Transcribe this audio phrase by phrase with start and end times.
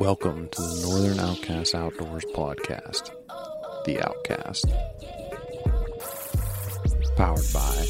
[0.00, 3.10] Welcome to the Northern Outcast Outdoors podcast,
[3.84, 4.64] The Outcast.
[7.16, 7.86] Powered by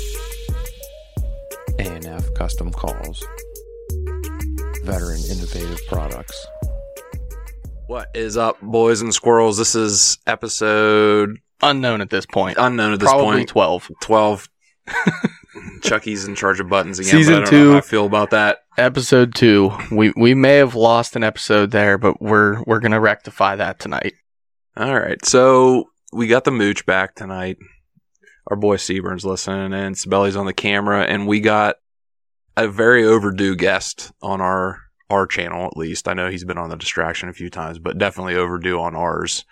[1.78, 3.25] A&F Custom Calls,
[4.83, 6.47] Veteran Innovative Products.
[7.86, 9.56] What is up, boys and squirrels?
[9.56, 12.58] This is episode unknown at this point.
[12.58, 13.48] unknown at this Probably point.
[13.50, 13.91] 12.
[14.00, 14.48] 12.
[15.83, 17.12] Chucky's in charge of buttons again.
[17.12, 17.64] Season but I don't two.
[17.67, 18.64] Know how I feel about that.
[18.81, 19.70] Episode 2.
[19.92, 23.78] We we may have lost an episode there, but we're we're going to rectify that
[23.78, 24.14] tonight.
[24.75, 25.23] All right.
[25.23, 27.58] So we got the mooch back tonight.
[28.47, 31.77] Our boy Seaburn's listening, and Sibeli's on the camera, and we got
[32.56, 34.78] a very overdue guest on our
[35.11, 35.67] our channel.
[35.67, 38.81] At least I know he's been on the distraction a few times, but definitely overdue
[38.81, 39.45] on ours.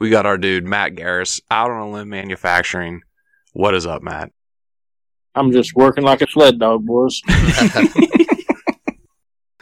[0.00, 3.02] We got our dude Matt Garis out on a limb manufacturing.
[3.52, 4.32] What is up, Matt?
[5.34, 7.20] I'm just working like a sled dog, boys.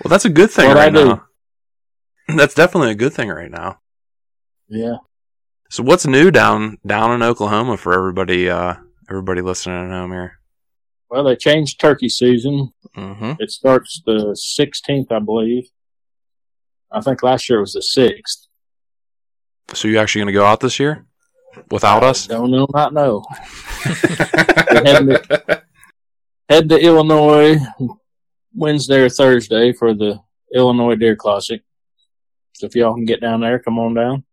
[0.02, 1.04] Well, that's a good thing What I right do.
[1.06, 1.24] now.
[2.36, 3.80] That's definitely a good thing right now.
[4.68, 4.96] Yeah.
[5.70, 8.74] So what's new down down in Oklahoma for everybody uh
[9.10, 10.38] everybody listening at home here?
[11.10, 12.72] Well, they changed turkey season.
[12.96, 13.32] Mm-hmm.
[13.38, 15.64] It starts the 16th, I believe.
[16.90, 18.46] I think last year was the 6th.
[19.74, 21.04] So you actually going to go out this year
[21.70, 22.26] without us?
[22.26, 23.24] Don't know, not know.
[24.72, 25.62] To,
[26.48, 27.58] head to Illinois
[28.54, 30.20] Wednesday or Thursday for the
[30.54, 31.62] Illinois Deer Classic.
[32.54, 34.24] So if y'all can get down there, come on down.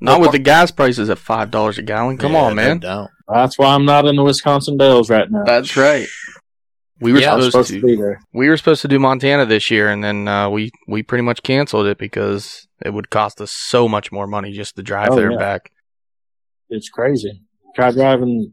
[0.00, 2.18] Not with the gas prices at $5 a gallon.
[2.18, 2.78] Come Yeah, on, no man.
[2.78, 3.10] doubt.
[3.28, 5.44] That's why I'm not in the Wisconsin Dells right now.
[5.44, 6.06] That's right.
[7.00, 8.20] We were I was supposed, supposed to, to be there.
[8.32, 11.44] we were supposed to do Montana this year and then uh, we we pretty much
[11.44, 15.14] canceled it because it would cost us so much more money just to drive Oh,
[15.16, 15.30] there yeah.
[15.36, 15.70] and back.
[16.70, 17.42] It's crazy.
[17.76, 18.52] Try driving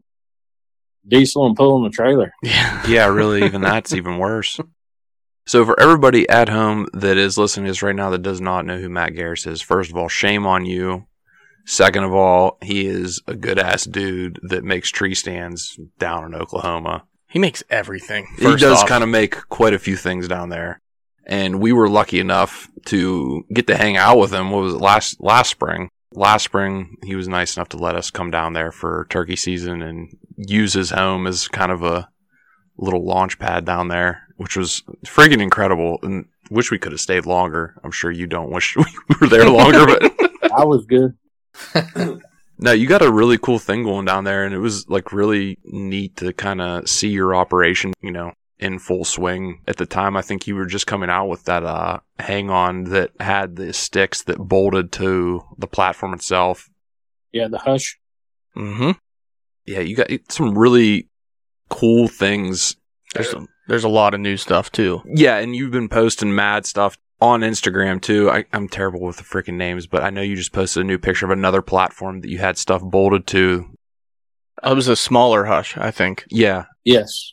[1.06, 2.32] diesel and pulling a trailer.
[2.44, 2.86] Yeah.
[2.86, 4.60] yeah, really even that's even worse.
[5.46, 8.66] So for everybody at home that is listening to this right now that does not
[8.66, 11.06] know who Matt Garis is, first of all, shame on you.
[11.64, 16.34] Second of all, he is a good ass dude that makes tree stands down in
[16.34, 17.04] Oklahoma.
[17.28, 18.26] He makes everything.
[18.38, 20.80] he does kind of make quite a few things down there.
[21.26, 24.50] And we were lucky enough to get to hang out with him.
[24.50, 25.90] What was it last last spring?
[26.12, 29.82] Last spring, he was nice enough to let us come down there for turkey season
[29.82, 32.08] and use his home as kind of a
[32.78, 35.98] little launch pad down there, which was freaking incredible.
[36.02, 37.74] And wish we could have stayed longer.
[37.82, 38.84] I'm sure you don't wish we
[39.20, 41.14] were there longer, but I was good.
[42.58, 45.58] no, you got a really cool thing going down there, and it was like really
[45.64, 49.60] neat to kind of see your operation, you know, in full swing.
[49.66, 52.84] At the time, I think you were just coming out with that uh, hang on
[52.84, 56.68] that had the sticks that bolted to the platform itself.
[57.32, 57.98] Yeah, the hush.
[58.56, 58.92] Mm-hmm.
[59.66, 61.08] Yeah, you got some really
[61.68, 62.76] cool things.
[63.14, 65.02] There's a, there's a lot of new stuff too.
[65.06, 68.30] Yeah, and you've been posting mad stuff on Instagram too.
[68.30, 70.98] I, I'm terrible with the freaking names, but I know you just posted a new
[70.98, 73.70] picture of another platform that you had stuff bolted to.
[74.64, 76.24] It was a smaller hush, I think.
[76.30, 77.32] Yeah, Yes.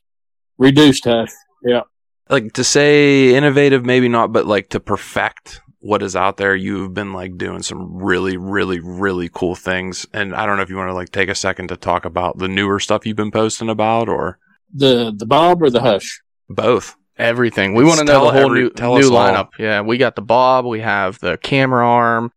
[0.57, 1.29] Reduced hush.
[1.63, 1.81] Yeah.
[2.29, 6.93] like to say innovative maybe not but like to perfect what is out there you've
[6.93, 10.77] been like doing some really really really cool things and i don't know if you
[10.77, 13.69] want to like take a second to talk about the newer stuff you've been posting
[13.69, 14.39] about or
[14.73, 16.21] The the bob or the hush?
[16.49, 17.75] both Everything.
[17.75, 19.17] We want to know the whole every- new tell new us all.
[19.17, 19.49] lineup.
[19.59, 20.65] Yeah, we got the bob.
[20.65, 22.31] We have the camera arm.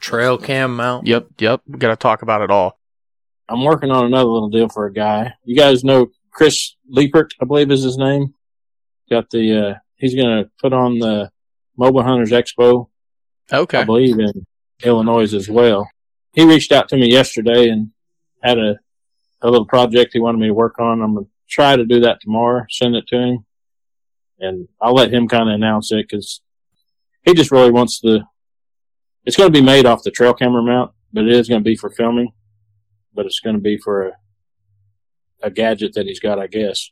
[0.00, 1.06] Trail cam mount.
[1.06, 1.60] Yep, yep.
[1.68, 2.80] We got to talk about it all.
[3.48, 5.34] I'm working on another little deal for a guy.
[5.44, 8.34] You guys know Chris Liepert, I believe is his name.
[9.08, 11.30] Got the uh he's gonna put on the
[11.76, 12.88] Mobile Hunters Expo,
[13.52, 13.78] Okay.
[13.78, 14.46] I believe in
[14.82, 15.88] Illinois as well.
[16.32, 17.90] He reached out to me yesterday and
[18.42, 18.76] had a
[19.42, 21.00] a little project he wanted me to work on.
[21.02, 23.46] I'm gonna try to do that tomorrow, send it to him.
[24.38, 26.40] and I'll let him kind of announce it because
[27.24, 28.24] he just really wants the.
[29.24, 31.64] It's going to be made off the trail camera mount, but it is going to
[31.64, 32.32] be for filming.
[33.14, 34.12] But it's going to be for a,
[35.42, 36.90] a gadget that he's got, I guess.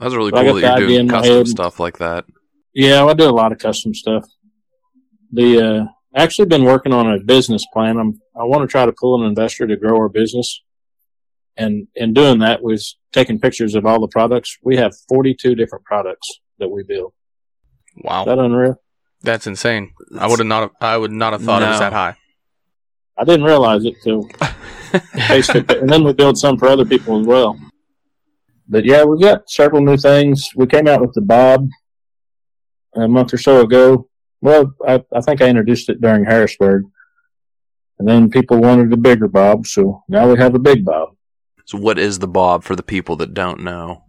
[0.00, 1.46] That's really So cool that you're idea doing custom head.
[1.48, 2.24] stuff like that.
[2.74, 4.26] Yeah, I do a lot of custom stuff.
[5.32, 5.84] The uh,
[6.14, 7.98] actually been working on a business plan.
[7.98, 10.60] I'm I want to try to pull an investor to grow our business,
[11.56, 14.58] and in doing that, was taking pictures of all the products.
[14.62, 16.28] We have 42 different products
[16.58, 17.12] that we build.
[17.96, 18.80] Wow, Is that unreal?
[19.22, 19.92] that's insane.
[20.18, 20.72] I would have not.
[20.80, 22.16] I would not have thought it was that high.
[23.16, 24.28] I didn't realize it till
[24.92, 27.56] it, and then we build some for other people as well.
[28.68, 30.48] But yeah, we've got several new things.
[30.56, 31.68] We came out with the Bob
[32.94, 34.08] a month or so ago.
[34.40, 36.84] Well, I, I think I introduced it during Harrisburg,
[37.98, 41.16] and then people wanted a bigger Bob, so now we have a big Bob.
[41.64, 44.04] So, what is the Bob for the people that don't know?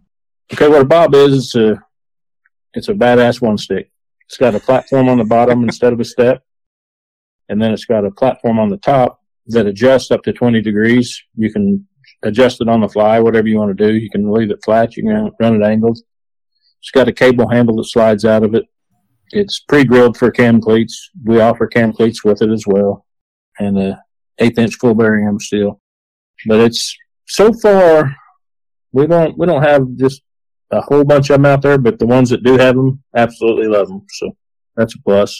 [0.52, 1.82] Okay, what a Bob is, it's a
[2.74, 3.90] it's a badass one stick.
[4.26, 6.42] It's got a platform on the bottom instead of a step,
[7.48, 11.22] and then it's got a platform on the top that adjusts up to 20 degrees.
[11.36, 11.86] You can
[12.22, 13.58] adjust it on the fly, whatever you
[19.30, 21.10] It's pre-drilled for cam cleats.
[21.24, 23.06] We offer cam cleats with it as well,
[23.58, 24.02] and a
[24.38, 25.80] eighth inch full bearing steel.
[26.46, 26.96] But it's
[27.26, 28.14] so far
[28.92, 30.22] we don't we don't have just
[30.70, 33.68] a whole bunch of them out there, but the ones that do have them absolutely
[33.68, 34.04] love them.
[34.10, 34.36] So
[34.76, 35.36] that's a plus.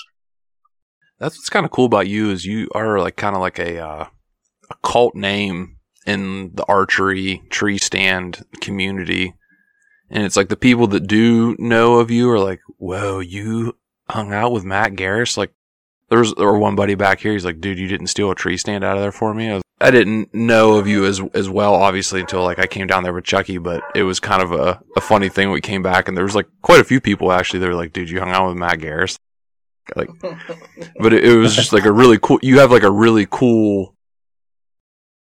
[1.19, 3.79] That's what's kind of cool about you is you are like kind of like a
[3.79, 4.07] uh,
[4.71, 9.35] a cult name in the archery tree stand community,
[10.11, 13.77] and it's like the people that do know of you are like, "Whoa, you
[14.09, 15.53] hung out with Matt Garis?" Like,
[16.09, 18.85] there's or one buddy back here, he's like, "Dude, you didn't steal a tree stand
[18.85, 21.75] out of there for me." I, was, I didn't know of you as as well,
[21.75, 24.81] obviously, until like I came down there with Chucky, but it was kind of a,
[24.97, 25.51] a funny thing.
[25.51, 27.61] We came back and there was like quite a few people actually.
[27.61, 29.17] They were like, "Dude, you hung out with Matt Garis?"
[29.95, 30.09] Like,
[31.01, 32.39] but it, it was just like a really cool.
[32.43, 33.95] You have like a really cool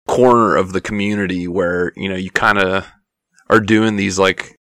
[0.06, 2.86] corner of the community where you know you kind of
[3.48, 4.57] are doing these like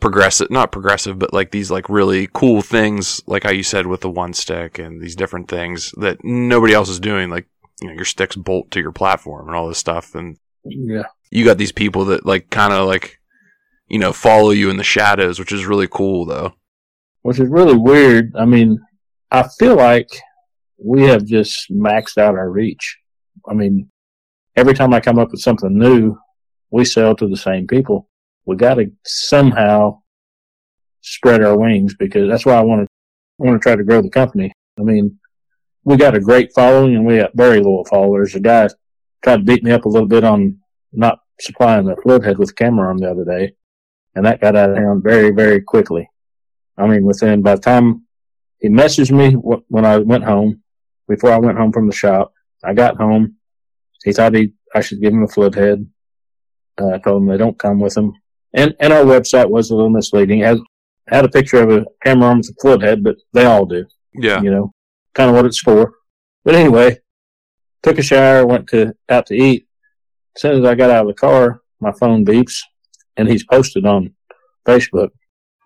[0.00, 4.00] progressive, not progressive, but like these like really cool things, like how you said with
[4.00, 7.30] the one stick and these different things that nobody else is doing.
[7.30, 7.46] Like
[7.80, 11.04] you know your sticks bolt to your platform and all this stuff, and Yeah.
[11.30, 13.18] you got these people that like kind of like
[13.88, 16.54] you know follow you in the shadows, which is really cool though.
[17.22, 18.32] Which is really weird.
[18.36, 18.78] I mean,
[19.30, 20.08] I feel like
[20.78, 22.98] we have just maxed out our reach.
[23.48, 23.90] I mean,
[24.56, 26.16] every time I come up with something new,
[26.70, 28.08] we sell to the same people.
[28.46, 30.02] We got to somehow
[31.00, 32.88] spread our wings because that's why I want to
[33.40, 34.52] I want to try to grow the company.
[34.78, 35.18] I mean,
[35.84, 38.34] we got a great following and we got very loyal followers.
[38.34, 38.68] A guy
[39.22, 40.58] tried to beat me up a little bit on
[40.92, 43.54] not supplying the flood head with camera arm the other day,
[44.14, 46.08] and that got out of hand very, very quickly.
[46.76, 48.06] I mean, within by the time
[48.60, 50.62] he messaged me when I went home,
[51.08, 52.32] before I went home from the shop,
[52.62, 53.36] I got home.
[54.04, 55.86] He thought he I should give him a flood head.
[56.80, 58.14] Uh, I told him they don't come with them,
[58.54, 60.40] and and our website was a little misleading.
[60.40, 60.58] It had
[61.08, 63.84] had a picture of a camera arm with a float head, but they all do
[64.14, 64.72] Yeah, you know,
[65.14, 65.92] kind of what it's for.
[66.44, 66.98] But anyway,
[67.82, 69.66] took a shower, went to out to eat.
[70.36, 72.60] As soon as I got out of the car, my phone beeps,
[73.16, 74.14] and he's posted on
[74.66, 75.10] Facebook.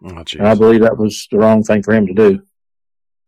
[0.05, 0.25] oh.
[0.38, 2.42] And I believe that was the wrong thing for him to do,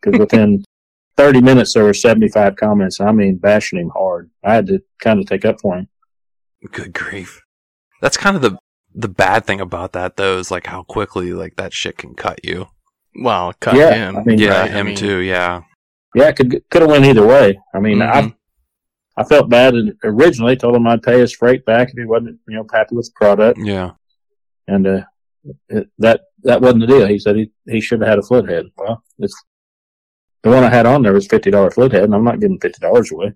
[0.00, 0.64] because within
[1.16, 3.00] 30 minutes there were 75 comments.
[3.00, 4.30] I mean, bashing him hard.
[4.44, 5.88] I had to kind of take up for him.
[6.72, 7.42] Good grief.
[8.02, 8.58] That's kind of the
[8.94, 12.44] the bad thing about that though is like how quickly like that shit can cut
[12.44, 12.68] you.
[13.20, 14.16] Well, cut Yeah, him.
[14.16, 14.70] I mean- yeah, right?
[14.70, 15.18] I him mean, too.
[15.18, 15.62] Yeah,
[16.14, 17.58] Yeah, could could have went either way.
[17.74, 18.34] I mean, Mhm.
[19.16, 22.04] I I felt bad and originally told him I'd pay his freight back if he
[22.04, 23.58] wasn't you know happy with the product.
[23.62, 23.90] yeah.
[24.68, 25.00] and uh,
[25.68, 27.06] it, that that wasn't the deal.
[27.06, 28.66] He said he he should have had a float head.
[28.76, 29.34] Well, it's
[30.42, 32.60] the one I had on there was fifty dollar float head, and I'm not giving
[32.60, 33.32] fifty dollars away.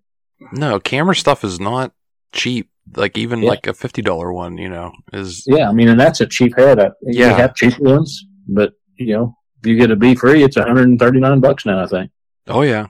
[0.52, 1.92] No, camera stuff is not
[2.32, 2.70] cheap.
[2.96, 3.50] Like even Yeah.
[3.50, 6.56] like a fifty dollar one, you know, is Yeah, I mean, and that's a cheap
[6.56, 6.78] head.
[6.78, 7.28] I, Yeah.
[7.30, 11.40] you have cheap ones, but you know, if you get a B free, it's 139
[11.40, 11.82] bucks now.
[11.82, 12.10] I think.
[12.48, 12.88] oh yeah,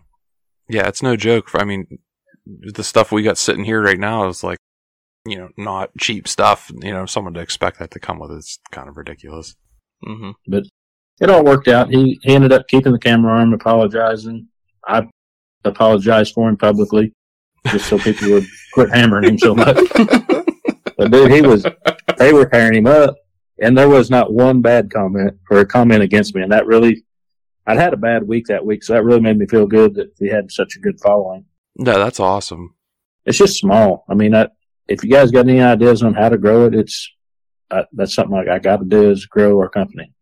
[0.68, 0.88] yeah.
[0.88, 1.50] It's no joke.
[1.54, 1.86] I mean,
[2.46, 4.58] the stuff we got sitting here right now is like,
[5.26, 6.70] you know, not cheap stuff.
[6.82, 9.54] You know, someone to expect that to come with it's kind of ridiculous.
[10.04, 10.64] hmm But
[11.20, 11.90] It all worked out.
[11.90, 14.48] He he ended up keeping the camera arm, apologizing.
[14.86, 15.06] I
[15.64, 17.12] apologized for him publicly,
[17.66, 19.76] just so people would quit hammering him so much.
[20.96, 21.66] But dude, he was,
[22.18, 23.16] they were tearing him up,
[23.60, 27.04] and there was not one bad comment or a comment against me, and that really,
[27.66, 30.12] I'd had a bad week that week, so that really made me feel good that
[30.18, 31.46] he had such a good following.
[31.76, 32.74] No, that's awesome.
[33.24, 34.04] It's just small.
[34.08, 34.48] I mean, I,
[34.86, 37.10] if you guys got any ideas on how to grow it, it's
[37.70, 40.12] uh, that's something like I got to do is grow our company.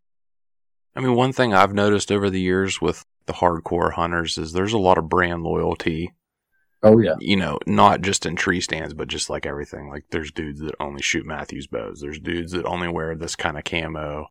[0.95, 4.73] I mean, one thing I've noticed over the years with the hardcore hunters is there's
[4.73, 6.13] a lot of brand loyalty.
[6.83, 9.89] Oh yeah, You know, not just in tree stands, but just like everything.
[9.89, 12.01] Like there's dudes that only shoot Mathews bows.
[12.01, 14.27] There's dudes that only wear this kind of camo.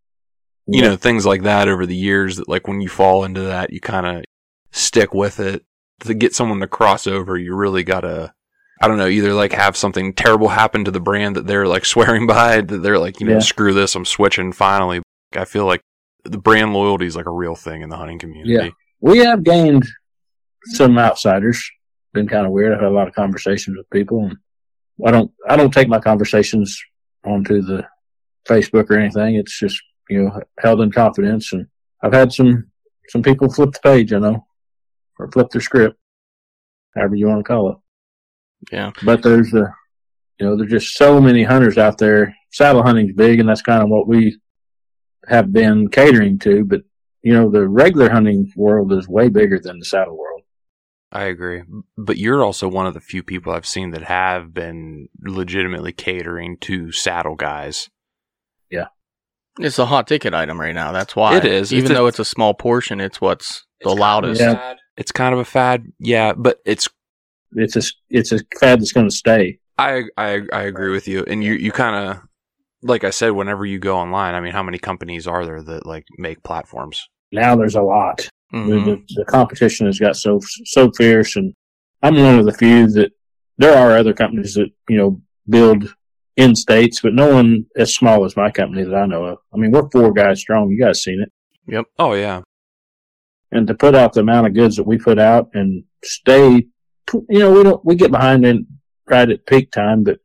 [0.66, 3.72] You know, things like that over the years that like when you fall into that,
[3.72, 4.24] you kind of
[4.70, 5.64] stick with it.
[6.00, 8.32] To get someone to cross over, you really gotta,
[8.80, 11.84] I don't know, either like have something terrible happen to the brand that they're like
[11.94, 13.38] swearing by, that they're like, you know, Yeah.
[13.40, 15.00] screw this, I'm switching finally.
[15.34, 15.80] I feel like
[16.24, 18.52] the brand loyalty is like a real thing in the hunting community.
[18.52, 18.70] Yeah.
[19.00, 19.84] we have gained
[20.74, 21.62] some outsiders.
[22.12, 22.72] Been kind of weird.
[22.72, 24.36] I've had a lot of conversations with people, and
[25.04, 26.78] I don't I don't take my conversations
[27.24, 27.86] onto the
[28.46, 29.36] Facebook or anything.
[29.36, 31.66] It's just you know held in confidence, and
[32.02, 32.70] I've had some
[33.08, 34.46] some people flip the page, you know,
[35.18, 35.98] or flip their script,
[36.94, 37.76] however you want to call it.
[38.70, 38.92] Yeah.
[39.04, 39.72] But there's a
[40.38, 42.34] you know there's just so many hunters out there.
[42.50, 44.38] Saddle hunting's big, and that's kind of what we
[45.28, 46.64] have been catering to.
[46.64, 46.82] But
[47.22, 50.31] you know the regular hunting world is way bigger than the saddle world.
[51.12, 51.62] I agree.
[51.98, 56.56] But you're also one of the few people I've seen that have been legitimately catering
[56.62, 57.90] to saddle guys.
[58.70, 58.86] Yeah.
[59.60, 60.90] It's a hot ticket item right now.
[60.92, 61.72] That's why It is.
[61.72, 64.40] Even It's a- though it's a small portion, it's what's the loudest.
[64.40, 64.74] Yeah.
[64.96, 66.88] It's kind of a fad, yeah, but it's
[67.54, 69.58] It's a it's a fad that's going to stay.
[69.78, 71.24] I I I agree with you.
[71.26, 72.22] And you you kind of
[72.82, 75.84] like I said whenever you go online, I mean, how many companies are there that
[75.86, 77.06] like make platforms?
[77.32, 78.28] Now there's a lot.
[78.52, 78.84] Mhm.
[78.84, 81.54] The, the competition has got so so fierce, and
[82.02, 83.12] I'm one of the few that
[83.58, 85.94] there are other companies that you know build
[86.36, 89.38] in states, but no one as small as my company that I know of.
[89.52, 90.70] I mean, we're four guys strong.
[90.70, 91.30] You guys seen it,
[91.72, 91.84] Yep.
[91.98, 92.42] Oh yeah.
[93.50, 96.66] and to put out the amount of goods that we put out and stay,
[97.12, 98.66] you know, we don't we get behind in
[99.08, 100.18] right at peak time, but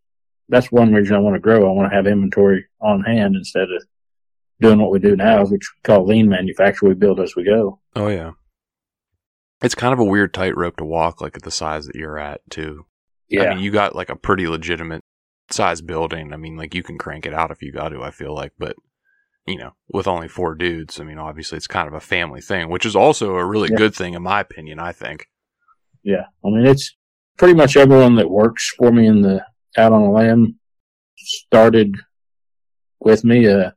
[0.50, 1.67] that's one reason I want to grow.
[1.69, 3.84] I want to have inventory on hand instead of
[4.59, 6.87] doing what we do now, which we call lean manufacture.
[6.87, 7.79] We build as we go.
[7.95, 8.31] Oh yeah.
[9.61, 12.41] It's kind of a weird tightrope to walk like at the size that you're at
[12.49, 12.85] too.
[13.29, 15.03] Yeah, I mean, you got like a pretty legitimate
[15.51, 16.31] size building.
[16.33, 18.53] I mean, like you can crank it out if you got to, I feel like,
[18.59, 18.75] but
[19.47, 22.69] you know, with only four dudes, I mean, obviously it's kind of a family thing,
[22.69, 23.77] which is also a really Yeah.
[23.77, 25.27] good thing in my opinion, I think.
[26.03, 26.95] Yeah, I mean it's
[27.37, 29.43] pretty much everyone that works for me in the
[29.77, 30.59] out on the limb
[31.17, 31.95] started
[32.99, 33.47] with me.
[33.47, 33.71] Uh,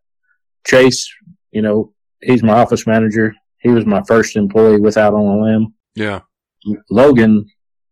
[0.67, 1.11] Chase,
[1.52, 3.35] you know, he's my office manager.
[3.59, 5.75] He was my first employee without on the limb.
[5.95, 6.21] Yeah.
[6.90, 7.47] Logan,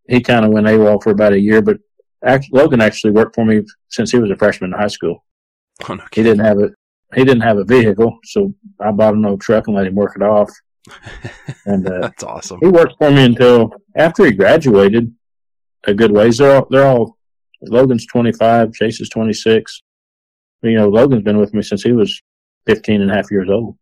[0.09, 1.79] he kind of went AWOL for about a year, but
[2.25, 5.25] act- Logan actually worked for me since he was a freshman in high school.
[5.89, 6.71] Oh, no He didn't have a
[7.15, 10.15] he didn't have a vehicle, so I bought an old truck and let him work
[10.15, 10.51] it off.
[11.65, 12.59] And uh, That's awesome.
[12.61, 15.15] he worked for me until after he graduated
[15.85, 16.37] a good ways.
[16.37, 17.17] They're all, they're all,
[17.63, 19.83] Logan's 25, Chase is 26.
[20.63, 22.21] You know, Logan's been with me since he was
[22.69, 23.77] 15 and a half years old.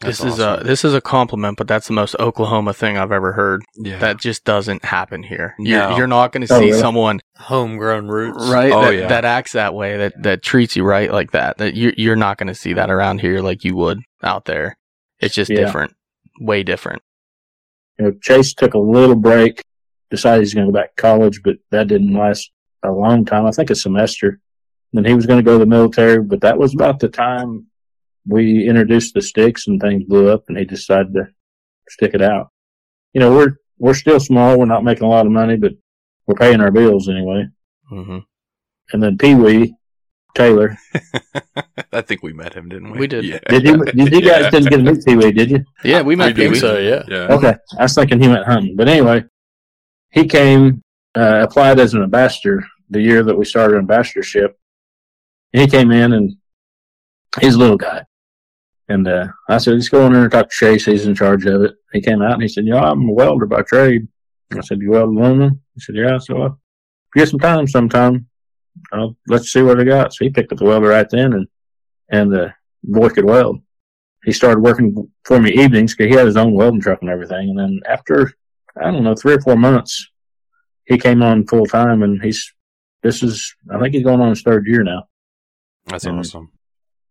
[0.00, 0.60] That's This is awesome.
[0.62, 3.62] a this is a compliment, but that's the most Oklahoma thing I've ever heard.
[3.76, 3.98] yeah.
[3.98, 5.54] That just doesn't happen here.
[5.58, 5.96] You're, No.
[5.98, 6.80] you're not going to Oh, see really?
[6.80, 8.48] someone Homegrown roots.
[8.50, 9.08] right Oh, that, yeah.
[9.08, 11.58] that acts that way, that that treats you right like that.
[11.58, 14.78] That you you're not going to see that around here like you would out there.
[15.18, 15.58] It's just Yeah.
[15.58, 15.94] different,
[16.40, 17.02] way different.
[17.98, 19.62] You know, Chase took a little break,
[20.10, 22.50] decided he's going to go back to college, but that didn't last
[22.82, 23.44] a long time.
[23.44, 24.40] I think a semester.
[24.94, 27.66] Then he was going to go to the military, but that was about the time
[28.26, 31.28] we introduced the sticks and things blew up and he decided to
[31.88, 32.50] stick it out.
[33.12, 34.58] You know, we're, we're still small.
[34.58, 35.72] We're not making a lot of money, but
[36.26, 37.46] we're paying our bills anyway.
[37.88, 38.18] hmm
[38.92, 39.74] And then Pee Wee
[40.34, 40.76] Taylor.
[41.92, 42.98] I think we met him, didn't we?
[43.00, 43.24] We did.
[43.24, 43.38] Yeah.
[43.48, 44.50] Did you, did you guys Yeah.
[44.50, 45.64] didn't get to meet Pee Wee, did you?
[45.82, 46.54] Yeah, we met Pee-wee.
[46.58, 47.02] so, yeah.
[47.08, 47.34] Yeah.
[47.34, 47.54] Okay.
[47.78, 48.76] I was thinking he went hunting.
[48.76, 49.24] But anyway,
[50.12, 50.82] he came,
[51.16, 54.56] uh, applied as an ambassador the year that we started ambassadorship.
[55.52, 56.36] He came in and
[57.40, 58.04] he's a little guy.
[58.90, 60.84] And, uh, I said, let's go in there and talk to Chase.
[60.84, 61.74] He's in charge of it.
[61.92, 64.08] He came out and he said, know, I'm a welder by trade.
[64.52, 65.60] I said, you weld aluminum?
[65.74, 66.18] He said, yeah.
[66.18, 66.58] So, you
[67.14, 68.26] get some time sometime,
[68.92, 70.12] uh, let's see what I got.
[70.12, 71.48] So he picked up the welder right then and,
[72.10, 72.48] and, uh,
[72.82, 73.60] boy could weld
[74.24, 77.50] he started working for me evenings because he had his own welding truck and everything.
[77.50, 78.32] And then after,
[78.80, 80.08] I don't know, three or four months,
[80.84, 82.52] he came on full time and he's,
[83.02, 85.04] this is, I think he's going on his third year now.
[85.86, 86.18] That's Mhm.
[86.18, 86.52] awesome.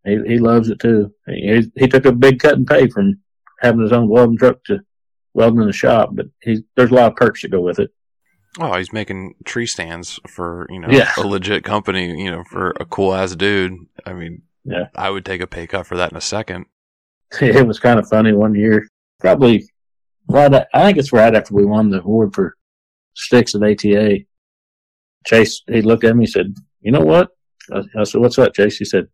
[0.06, 1.14] He, he loves it too.
[1.28, 3.20] He, he took a big cut and pay from
[3.62, 4.80] having his own welding truck to
[5.34, 7.92] welding in the shop, but he, there's a lot of perks that go with it.
[8.60, 11.12] Oh, he's making tree stands for, you know, Yeah.
[11.18, 13.74] a legit company, you know, for a cool ass dude.
[14.06, 14.86] I mean, Yeah.
[14.96, 16.66] I would take a pay cut for that in a second.
[17.42, 18.88] it was kind of funny one year.
[19.20, 19.70] Probably
[20.28, 20.52] right.
[20.74, 22.56] I think it's right after we won the award for
[23.14, 24.20] sticks at ATA.
[25.28, 26.24] Chase, he looked at me.
[26.24, 27.30] He said, "You know what?"
[27.72, 29.08] I, I said, "What's up, Chase?" He said,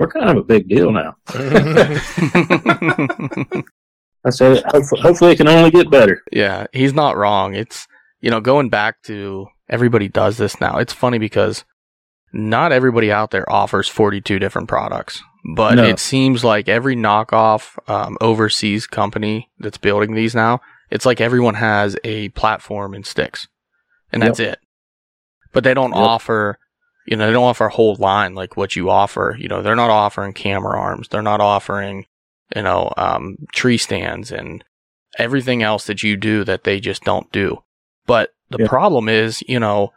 [0.00, 1.14] we're kind of a big deal now.
[4.24, 6.22] I said, hopefully, hopefully it can only get better.
[6.32, 7.54] Yeah, he's not wrong.
[7.54, 7.86] It's,
[8.20, 10.76] you know, going back to everybody does this now.
[10.78, 11.64] It's funny because
[12.32, 15.22] not everybody out there offers 42 different products,
[15.54, 15.84] but No.
[15.84, 21.54] it seems like every knockoff um, overseas company that's building these now, it's like everyone
[21.54, 23.48] has a platform and sticks,
[24.12, 24.58] and that's it.
[25.52, 25.98] But they don't Yep.
[25.98, 26.58] offer,
[27.10, 29.36] you know, they don't offer a whole line like what you offer.
[29.38, 31.08] You know, they're not offering camera arms.
[31.08, 32.06] They're not offering,
[32.56, 34.64] you know, um, tree stands and
[35.18, 37.58] everything else that you do that they just don't do.
[38.06, 38.68] But the Yeah.
[38.68, 39.92] problem is, you know,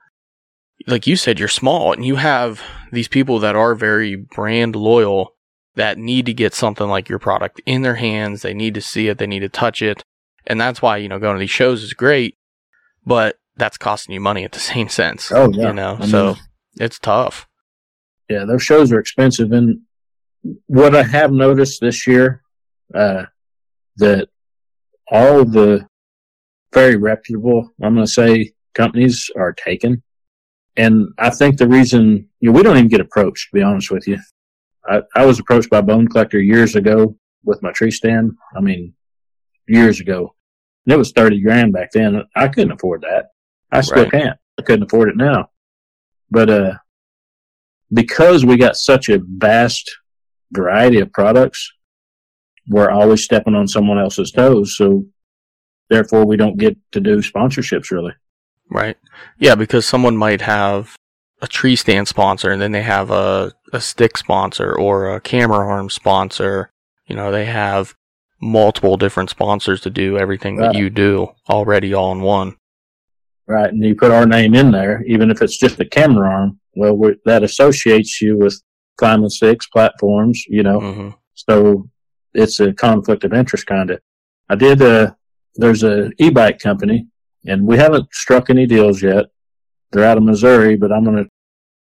[0.87, 5.33] like you said, you're small and you have these people that are very brand loyal
[5.75, 8.41] that need to get something like your product in their hands.
[8.41, 9.17] They need to see it.
[9.19, 10.03] They need to touch it.
[10.45, 12.35] And that's why, you know, going to these shows is great,
[13.05, 15.31] but that's costing you money at the same sense.
[15.31, 15.67] Oh, yeah.
[15.67, 16.35] You know, I so mean-
[16.79, 17.47] it's tough.
[18.29, 19.51] Yeah, those shows are expensive.
[19.51, 19.81] And
[20.67, 22.41] what I have noticed this year,
[22.93, 23.25] uh,
[23.97, 24.29] that
[25.11, 25.87] all the
[26.73, 30.01] very reputable, I'm going to say, companies are taken.
[30.75, 33.91] And I think the reason, you know, we don't even get approached, to be honest
[33.91, 34.17] with you.
[34.89, 38.31] I, I was approached by Bone Collector years ago with my tree stand.
[38.55, 38.93] I mean,
[39.67, 40.33] years ago.
[40.85, 42.23] And it was 30 grand back then.
[42.35, 43.27] I couldn't afford that.
[43.71, 44.11] I still Right.
[44.11, 44.39] can't.
[44.59, 45.49] I couldn't afford it now.
[46.33, 46.73] But, uh,
[47.93, 49.89] because we got such a vast
[50.51, 51.71] variety of products,
[52.67, 54.75] we're always stepping on someone else's toes.
[54.75, 55.05] So
[55.89, 58.13] therefore we don't get to do sponsorships really.
[58.69, 58.97] Right.
[59.37, 60.95] Yeah, because someone might have
[61.41, 65.67] a tree stand sponsor and then they have a, a stick sponsor or a camera
[65.67, 66.71] arm sponsor.
[67.05, 67.93] You know, they have
[68.41, 72.55] multiple different sponsors to do everything that you do already all in one.
[73.47, 73.69] Right.
[73.71, 76.59] And you put our name in there, even if it's just a camera arm.
[76.75, 78.61] Well, we that associates you with
[78.97, 81.89] climbing sticks platforms, you know, hmm so
[82.35, 83.99] it's a conflict of interest kind of.
[84.49, 85.11] I did, uh,
[85.55, 87.07] there's a e-bike company
[87.45, 89.25] and we haven't struck any deals yet.
[89.91, 91.29] They're out of Missouri, but I'm going to,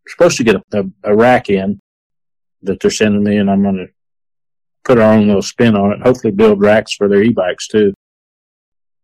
[0.09, 1.81] supposed to get a, a, a rack in
[2.63, 3.89] that they're sending me and I'm going to
[4.85, 6.03] put our own little spin on it.
[6.03, 7.93] Hopefully build racks for their e-bikes too.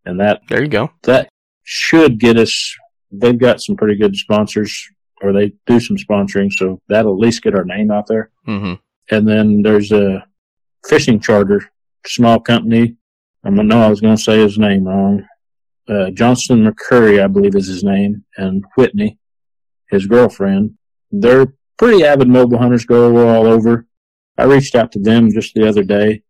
[0.04, 0.90] And that There you go.
[1.02, 1.28] that
[1.70, 2.74] should get us.
[3.12, 4.88] They've got some pretty good sponsors,
[5.20, 8.30] or they do some sponsoring, so that'll at least get our name out there.
[8.46, 8.74] hmm
[9.10, 10.24] And then there's a
[10.88, 11.70] fishing charter,
[12.06, 12.96] small company.
[13.44, 15.26] I know I was going to say his name wrong.
[15.86, 19.18] Uh, Johnston McCurry, I believe is his name, and Whitney,
[19.90, 20.74] his girlfriend.
[21.10, 23.86] They're pretty avid mobile hunters, go all over.
[24.38, 26.22] I reached out to them just the other day,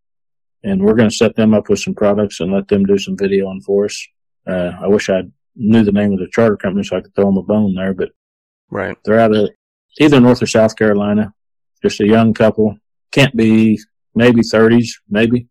[0.64, 3.16] and we're going to set them up with some products and let them do some
[3.16, 4.06] videoing for us.
[4.48, 5.22] Uh, I wish I
[5.56, 7.92] knew the name of the charter company so I could throw them a bone there,
[7.94, 8.10] but
[8.70, 8.96] Right.
[9.04, 9.50] they're out of
[10.00, 11.32] either North or South Carolina.
[11.82, 12.76] Just a young couple.
[13.12, 13.78] Can't be
[14.14, 15.48] maybe 30s, maybe.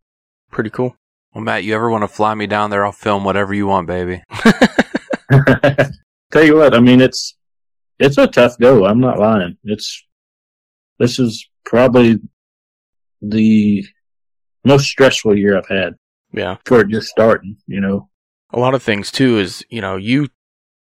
[0.51, 0.95] Pretty cool.
[1.33, 2.86] Well, Matt, you ever want to fly me down there?
[2.86, 4.21] I'll film whatever you want, baby.
[6.31, 7.36] Tell you what, I mean, it's,
[7.99, 8.86] it's a tough go.
[8.86, 9.57] I'm not lying.
[9.63, 10.03] It's,
[10.99, 12.19] this is probably
[13.21, 13.86] the
[14.65, 15.93] most stressful year I've had
[16.33, 16.57] Yeah.
[16.65, 18.10] for it just starting, you know.
[18.53, 20.27] A lot of things too is, you know, you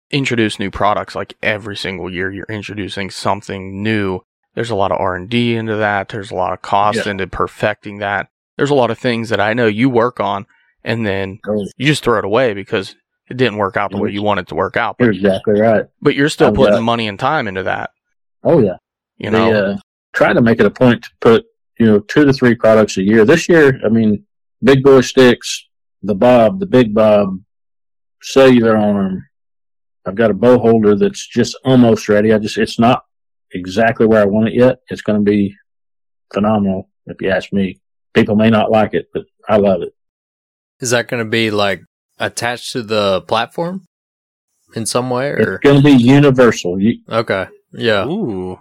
[0.10, 4.20] introduce new products like every single year you're introducing something new.
[4.56, 6.10] There's a lot of R&D into that.
[6.10, 7.12] There's a lot of cost Yeah.
[7.12, 8.28] into perfecting that.
[8.58, 10.46] There's a lot of things that I know you work on
[10.84, 12.96] and then Oh, you just throw it away because
[13.30, 14.98] it didn't work out the way you wanted it to work out.
[15.00, 15.86] You're exactly right.
[16.02, 17.92] but you're still putting got- money and time into that,
[18.44, 18.76] Oh yeah.
[19.18, 19.66] you they know.
[19.74, 19.78] uh,
[20.14, 21.46] try to make it a point to put
[21.80, 23.24] you know two to three products a year.
[23.24, 24.26] This year, I mean,
[24.62, 25.66] big boy sticks,
[26.04, 27.40] the bob, the big bob,
[28.22, 29.28] cellular arm.
[30.06, 32.34] I've got a bow holder that's just almost ready.
[32.34, 33.04] I just it's not
[33.52, 34.80] exactly where I want it yet.
[34.90, 35.56] It's going to be
[36.34, 37.80] phenomenal if you ask me.
[38.14, 39.94] People may not like it, but I love it.
[40.80, 41.84] Is that going to be like
[42.20, 43.86] attached to the platform
[44.76, 46.80] in some way, It's or going to be universal.
[46.80, 47.48] You, okay?
[47.74, 48.06] Yeah.
[48.06, 48.60] Ooh.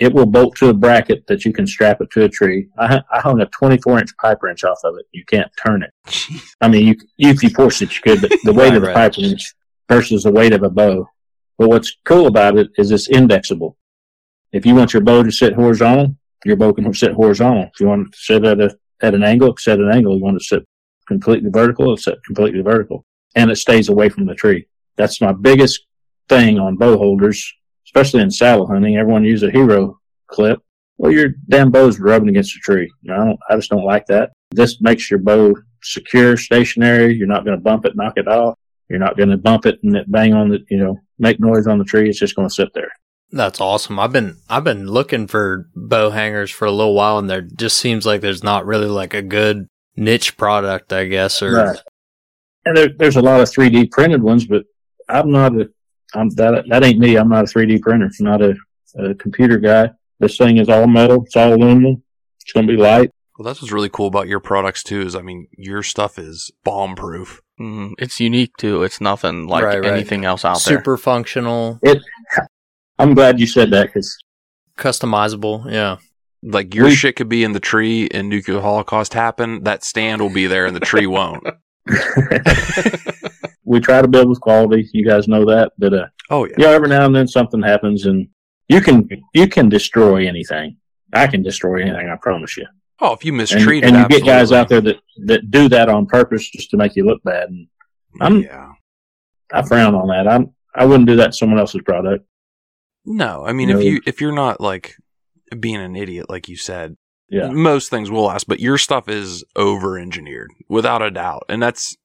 [0.00, 2.68] It will bolt to a bracket that you can strap it to a tree.
[2.78, 5.06] I, I hung a 24 inch pipe wrench off of it.
[5.12, 5.92] You can't turn it.
[6.60, 8.82] I mean, you, you if you forced it, you could, but the weight Right, of
[8.82, 8.94] the right.
[8.94, 9.54] pipe wrench
[9.88, 11.06] versus the weight of a bow.
[11.58, 13.76] But what's cool about it is it's indexable.
[14.52, 17.64] If you want your bow to sit horizontal, your bow can sit horizontal.
[17.64, 19.80] If you want it to sit at a at an angle, it can sit at
[19.80, 20.16] an angle.
[20.16, 20.64] You want it to sit
[21.06, 24.66] completely vertical, it's sit completely vertical, and it stays away from the tree.
[24.96, 25.86] That's my biggest
[26.28, 27.52] thing on bow holders,
[27.90, 28.96] especially in saddle hunting.
[28.96, 29.98] Everyone uses a hero
[30.28, 30.60] clip.
[30.96, 32.90] Well, your damn bow's rubbing against the tree.
[33.10, 33.38] I don't.
[33.48, 34.32] I just don't like that.
[34.52, 37.14] This makes your bow secure, stationary.
[37.14, 38.58] You're not going to bump it, knock it off.
[38.88, 41.66] You're not going to bump it and it bang on the, you know, make noise
[41.66, 42.08] on the tree.
[42.08, 42.90] It's just going to sit there.
[43.32, 43.98] That's awesome.
[43.98, 47.78] I've been I've been looking for bow hangers for a little while, and there just
[47.78, 51.40] seems like there's not really like a good niche product, I guess.
[51.40, 51.78] Or Right.
[52.64, 54.64] And there, there's a lot of 3D printed ones, but
[55.08, 55.70] I'm not a,
[56.14, 57.16] I'm that, that ain't me.
[57.16, 58.06] I'm not a 3D printer.
[58.18, 58.54] I'm not a,
[58.98, 59.90] a computer guy.
[60.18, 61.24] This thing is all metal.
[61.24, 62.02] It's all aluminum.
[62.42, 63.10] It's going to be light.
[63.38, 65.00] Well, that's what's really cool about your products too.
[65.00, 67.40] Is I mean, your stuff is bomb proof.
[67.58, 68.82] Mm, it's unique too.
[68.82, 69.92] It's nothing like Right, right.
[69.92, 70.76] anything else out there.
[70.78, 72.02] super functional, It,
[72.98, 74.18] I'm glad you said that because
[74.76, 75.70] customizable.
[75.72, 75.96] Yeah,
[76.42, 79.64] Like your We- shit could be in the tree and nuclear holocaust happen.
[79.64, 81.46] That stand will be there and the tree won't.
[83.70, 84.88] we try to build with quality.
[84.92, 86.54] You guys know that, but, uh, Oh yeah.
[86.58, 88.28] you know, every now and then something happens and
[88.68, 90.76] you can, you can destroy anything.
[91.12, 92.08] I can destroy anything.
[92.08, 92.66] I promise you.
[93.00, 95.88] Oh, if you mistreat and it, you get guys out there that, that do that
[95.88, 97.48] on purpose just to make you look bad.
[97.48, 97.66] And
[98.20, 98.72] I'm- yeah.
[99.52, 100.28] I frown on that.
[100.28, 102.24] I'm, I wouldn't do that to someone else's product.
[103.04, 103.78] No, I mean, No.
[103.78, 104.94] if you if you're not like
[105.58, 106.96] being an idiot, like you said,
[107.28, 107.48] Yeah.
[107.50, 108.46] most things will last.
[108.46, 111.96] But your stuff is over engineered without a doubt, and that's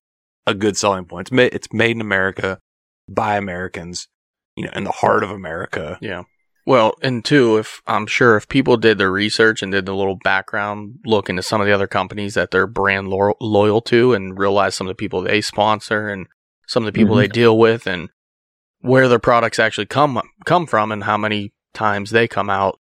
[0.47, 1.27] a good selling point.
[1.27, 2.59] It's made it's made in America
[3.09, 4.07] by Americans,
[4.55, 5.97] you know, in the heart of America.
[6.01, 6.23] Yeah.
[6.67, 10.17] Well, and two, if I'm sure if people did their research and did the little
[10.23, 14.37] background look into some of the other companies that they're brand lo- loyal to and
[14.37, 16.25] realize some of the people they sponsor and
[16.67, 17.19] some of the people Mhm.
[17.19, 18.09] they deal with and
[18.79, 22.79] where their products actually come come from and how many times they come out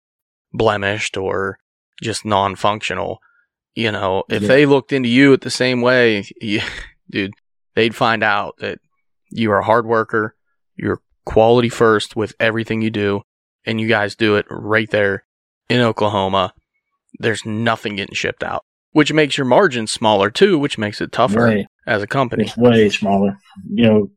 [0.54, 1.58] blemished or
[2.02, 3.19] just non-functional,
[3.76, 4.47] you know, if Yeah.
[4.47, 6.62] they looked into you at the same way, you,
[7.10, 7.34] dude,
[7.76, 8.80] they'd find out that
[9.30, 10.36] you are a hard worker,
[10.76, 13.22] you're quality first with everything you do,
[13.66, 15.24] and you guys do it right there
[15.70, 16.54] in Oklahoma.
[17.20, 21.48] There's nothing getting shipped out, which makes your margins smaller too, which makes it tougher
[21.48, 22.44] Way, as a company.
[22.46, 23.38] it's way smaller.
[23.70, 24.12] You know,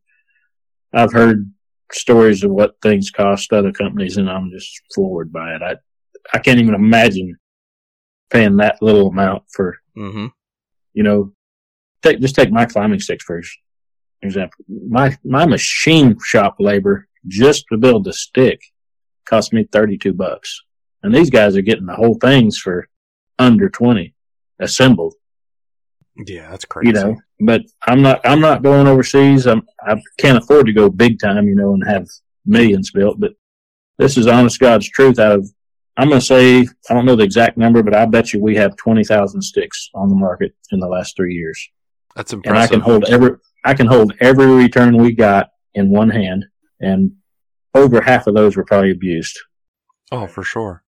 [0.92, 1.50] I've heard
[1.92, 5.62] stories of what things cost other companies, and I'm just floored by it.
[5.62, 5.76] I
[6.32, 7.36] I can't even imagine
[8.30, 10.26] paying that little amount for hmm
[10.92, 11.32] you know.
[12.06, 13.58] Take just take my climbing sticks first
[14.22, 14.64] example.
[14.68, 18.60] My my machine shop labor just to build the stick
[19.24, 20.62] cost me thirty two bucks,
[21.02, 22.88] and these guys are getting the whole things for
[23.38, 24.14] under twenty
[24.60, 25.14] assembled.
[26.26, 26.88] Yeah, that's crazy.
[26.88, 27.16] you know.
[27.40, 28.20] But I'm not.
[28.24, 29.46] I'm not going overseas.
[29.46, 29.66] I'm.
[29.80, 32.06] I can't afford to go big time, you know, and have
[32.46, 33.20] millions built.
[33.20, 33.32] But
[33.98, 35.18] this is honest God's truth.
[35.18, 35.50] Out of,
[35.96, 38.56] I'm going to say, I don't know the exact number, but I bet you we
[38.56, 41.68] have twenty thousand sticks on the market in the last three years,
[42.16, 42.56] that's impressive.
[42.56, 43.30] and I can hold every.
[43.64, 46.44] I can hold every return we got in one hand,
[46.80, 47.12] and
[47.74, 49.38] over half of those were probably abused.
[50.10, 50.82] oh, for sure.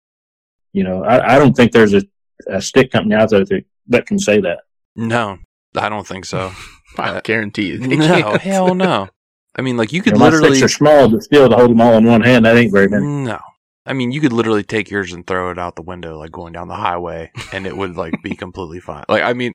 [0.72, 2.02] You know, I, I don't think there's a,
[2.50, 4.60] a stick company out there that, that can say that.
[4.94, 5.38] No,
[5.76, 6.52] I don't think so.
[6.98, 7.78] I guarantee you.
[7.78, 8.40] they no, can't.
[8.40, 9.08] hell no.
[9.56, 11.56] I mean, like you You could know, my literally sticks are small, but still to
[11.56, 13.06] hold them all in one hand, that ain't very many.
[13.06, 13.38] No.
[13.86, 16.52] I mean, you could literally take yours and throw it out the window, like going
[16.52, 19.04] down the highway, and it would like be completely fine.
[19.08, 19.52] Like, I mean,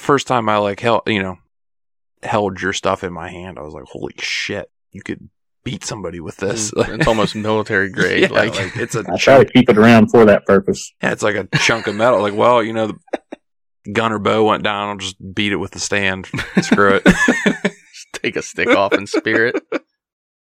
[0.00, 1.38] first time I like held, you know,
[2.22, 5.28] held your stuff in my hand, I was like, holy shit, you could
[5.64, 6.70] beat somebody with this.
[6.70, 8.22] Mm, it's almost military grade.
[8.22, 10.92] Yeah, like, like, it's a I try to keep it around for that purpose.
[11.02, 12.20] yeah, it's like a chunk of metal.
[12.20, 14.88] Like, well, you know, the gunner bow went down.
[14.90, 16.28] I'll just beat it with the stand.
[16.62, 17.04] Screw it.
[17.04, 19.56] just take a stick off and spear it.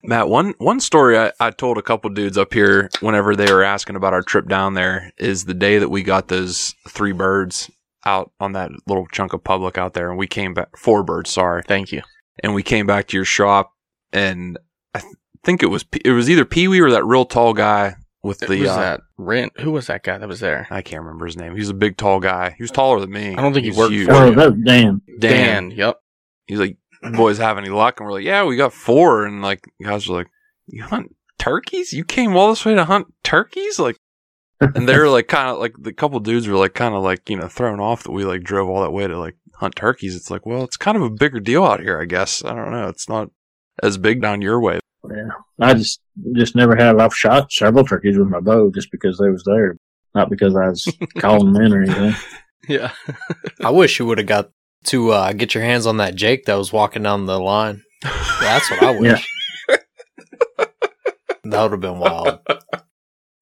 [0.02, 3.64] Matt, one one story I, I told a couple dudes up here whenever they were
[3.64, 7.70] asking about our trip down there is the day that we got those three birds
[8.06, 11.30] out on that little chunk of public out there, and we came back four birds,
[11.30, 12.02] sorry, Thank you.
[12.44, 13.72] and we came back to your shop,
[14.14, 14.58] and
[14.94, 17.54] I th- think it was P- it was either Pee Wee or that real tall
[17.54, 19.54] guy with It the was uh, that rent?
[19.60, 20.68] Who was that guy that was there?
[20.70, 21.54] I can't remember his name.
[21.54, 22.54] He was a big tall guy.
[22.58, 23.34] He was taller than me.
[23.36, 24.08] I don't think he was worked huge.
[24.08, 24.36] for Oh, you.
[24.36, 25.02] that was Dan.
[25.20, 25.32] Dan.
[25.32, 25.72] Dan.
[25.72, 26.00] Yep.
[26.48, 26.78] He's like,
[27.14, 28.00] boys have any luck?
[28.00, 29.26] And we're like, yeah, we got four.
[29.26, 30.28] And like, guys were like,
[30.68, 31.94] you hunt turkeys?
[31.94, 33.80] You came all this way to hunt turkeys?
[33.80, 33.98] Like,
[34.62, 37.30] and they were like, kind of like the couple dudes were like, kind of like,
[37.30, 40.16] you know, thrown off that we like drove all that way to like hunt turkeys.
[40.16, 42.44] It's like, well, it's kind of a bigger deal out here, I guess.
[42.44, 42.88] I don't know.
[42.88, 43.30] It's not
[43.82, 44.80] as big down your way.
[45.10, 46.02] Yeah, I just
[46.34, 47.00] just never have.
[47.00, 49.78] I've shot several turkeys with my bow just because they was there,
[50.14, 50.86] not because I was
[51.18, 52.16] calling them in or anything.
[52.68, 52.92] Yeah.
[53.64, 54.52] I wish you would have got
[54.86, 57.84] to uh, get your hands on that Jake that was walking down the line.
[58.02, 59.28] That's what I wish.
[61.46, 62.40] That would have been wild.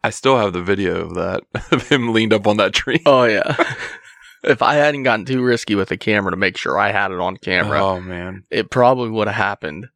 [0.04, 3.02] I still have the video of that, of him leaned up on that tree.
[3.06, 3.56] Oh yeah.
[4.44, 7.20] if I hadn't gotten too risky with the camera to make sure I had it
[7.20, 8.44] on camera, Oh, man.
[8.52, 9.88] it probably would have happened.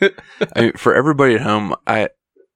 [0.02, 0.10] I
[0.60, 2.08] mean, for everybody at home, I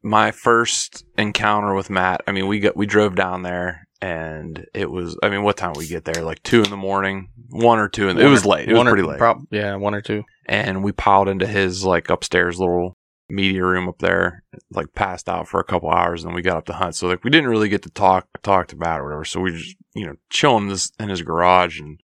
[0.02, 2.22] my first encounter with Matt.
[2.26, 5.16] I mean, we got we drove down there, and it was.
[5.22, 6.22] I mean, what time did we get there?
[6.22, 8.08] Like two in the morning, one or two.
[8.08, 8.68] In the, it was late.
[8.68, 9.18] It was pretty late.
[9.18, 10.22] prob- yeah, one or two.
[10.46, 12.96] and we piled into his like upstairs little
[13.32, 16.58] media room up there, like passed out for a couple hours, and then we got
[16.58, 16.94] up to hunt.
[16.94, 19.24] So like we didn't really get to talk talked about or whatever.
[19.24, 22.00] So we just you know chilling this in his garage, and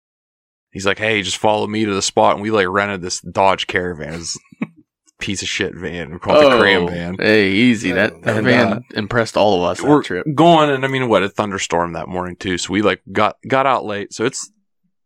[0.72, 3.68] he's like, "Hey, just follow me to the spot." And we like rented this Dodge
[3.68, 4.38] Caravan, this
[5.20, 6.12] piece of shit van.
[6.14, 7.18] We call it the Cram van.
[7.20, 7.92] Oh, Hey, easy.
[7.92, 10.26] That, that And, van uh, impressed all of us we're trip.
[10.34, 12.58] going and I mean what a thunderstorm that morning too.
[12.58, 14.14] So we like got got out late.
[14.14, 14.50] So it's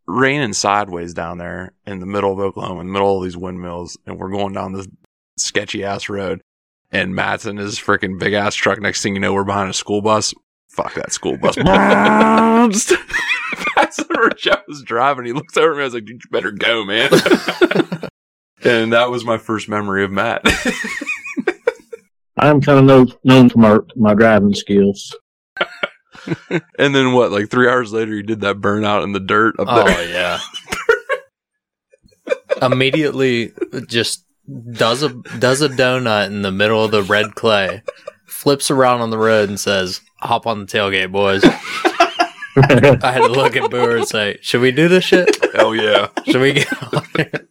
[0.06, 3.96] raining sideways down there in the middle of Oklahoma, in the middle of these windmills,
[4.06, 4.86] and we're going down this
[5.42, 6.40] sketchy ass road.
[6.90, 8.80] And Matt's in his freaking big ass truck.
[8.80, 10.34] Next thing you know, we're behind a school bus.
[10.70, 11.54] Fuck that school bus.
[12.72, 12.92] Just
[13.76, 15.26] Passing over Jeff was driving.
[15.26, 15.82] He looks over at me.
[15.82, 17.10] I was like, "Dude, you better go, man."
[18.64, 20.42] and that was my first memory of Matt.
[22.38, 25.14] I'm kind of know, known for my, my driving skills.
[26.78, 27.30] and then what?
[27.32, 30.08] Like three hours later, he did that burnout in the dirt up Oh there.
[30.08, 30.38] yeah.
[32.62, 33.52] Immediately,
[33.88, 34.24] just
[34.72, 37.82] does a does a donut in the middle of the red clay,
[38.26, 41.42] flips around on the road and says, "Hop on the tailgate, boys."
[42.54, 45.36] I had to look at Booer and say, "Should we do this shit?
[45.54, 46.08] Hell yeah!
[46.26, 47.48] Should we get on it?"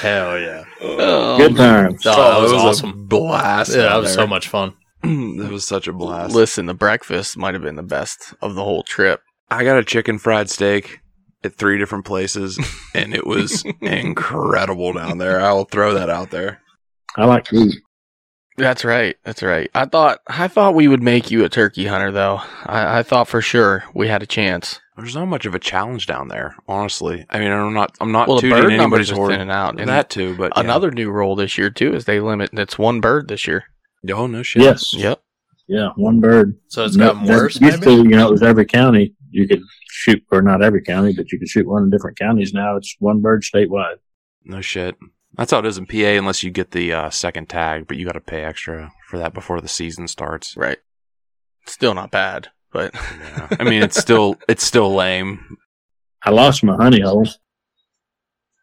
[0.00, 0.64] Hell yeah!
[0.80, 2.02] Oh, Good times.
[2.06, 3.06] Oh, that was it a awesome.
[3.06, 3.70] blast.
[3.74, 4.74] Yeah, that was so much fun.
[5.02, 6.34] it was such a blast.
[6.34, 9.20] Listen, the breakfast might have been the best of the whole trip.
[9.50, 11.00] I got a chicken fried steak
[11.44, 12.58] at three different places,
[12.94, 15.40] and it was incredible down there.
[15.40, 16.60] I'll throw that out there.
[17.16, 17.74] I like to eat.
[18.58, 19.16] That's right.
[19.24, 19.70] That's right.
[19.74, 22.40] I thought I thought we would make you a turkey hunter, though.
[22.66, 24.78] I, I thought for sure we had a chance.
[24.96, 27.24] There's not much of a challenge down there, honestly.
[27.30, 27.96] I mean, I'm not.
[27.98, 29.80] I'm not Well, the tooting bird anybody's numbers are thinning out.
[29.80, 30.62] And That too, but yeah.
[30.62, 32.50] another new rule this year too is they limit.
[32.52, 33.64] It's one bird this year.
[34.10, 34.62] Oh no shit.
[34.62, 34.92] Yes.
[34.94, 35.22] Yep.
[35.66, 35.88] Yeah.
[35.96, 36.58] One bird.
[36.68, 37.58] So it's gotten That- worse.
[37.58, 41.12] Used to, you know, it was every county you could shoot, or not every county,
[41.12, 42.52] but you could shoot one in different counties.
[42.52, 43.96] Now it's one bird statewide.
[44.44, 44.96] No shit.
[45.34, 48.04] That's how it is in PA, unless you get the uh, second tag, but you
[48.04, 50.56] got to pay extra for that before the season starts.
[50.56, 50.78] Right.
[51.66, 53.48] Still not bad, but Yeah.
[53.58, 55.56] I mean, it's still it's still lame.
[56.24, 57.26] I lost my honey hole.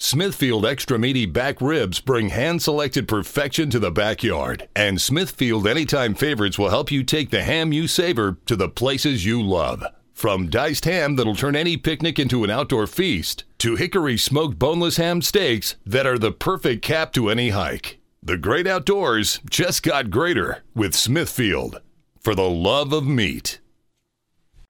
[0.00, 6.14] Smithfield extra meaty back ribs bring hand selected perfection to the backyard, and Smithfield Anytime
[6.14, 9.82] Favorites will help you take the ham you savor to the places you love.
[10.12, 14.98] From diced ham that'll turn any picnic into an outdoor feast, to hickory smoked boneless
[14.98, 17.98] ham steaks that are the perfect cap to any hike.
[18.22, 21.80] The great outdoors just got greater with Smithfield.
[22.20, 23.58] For the love of meat.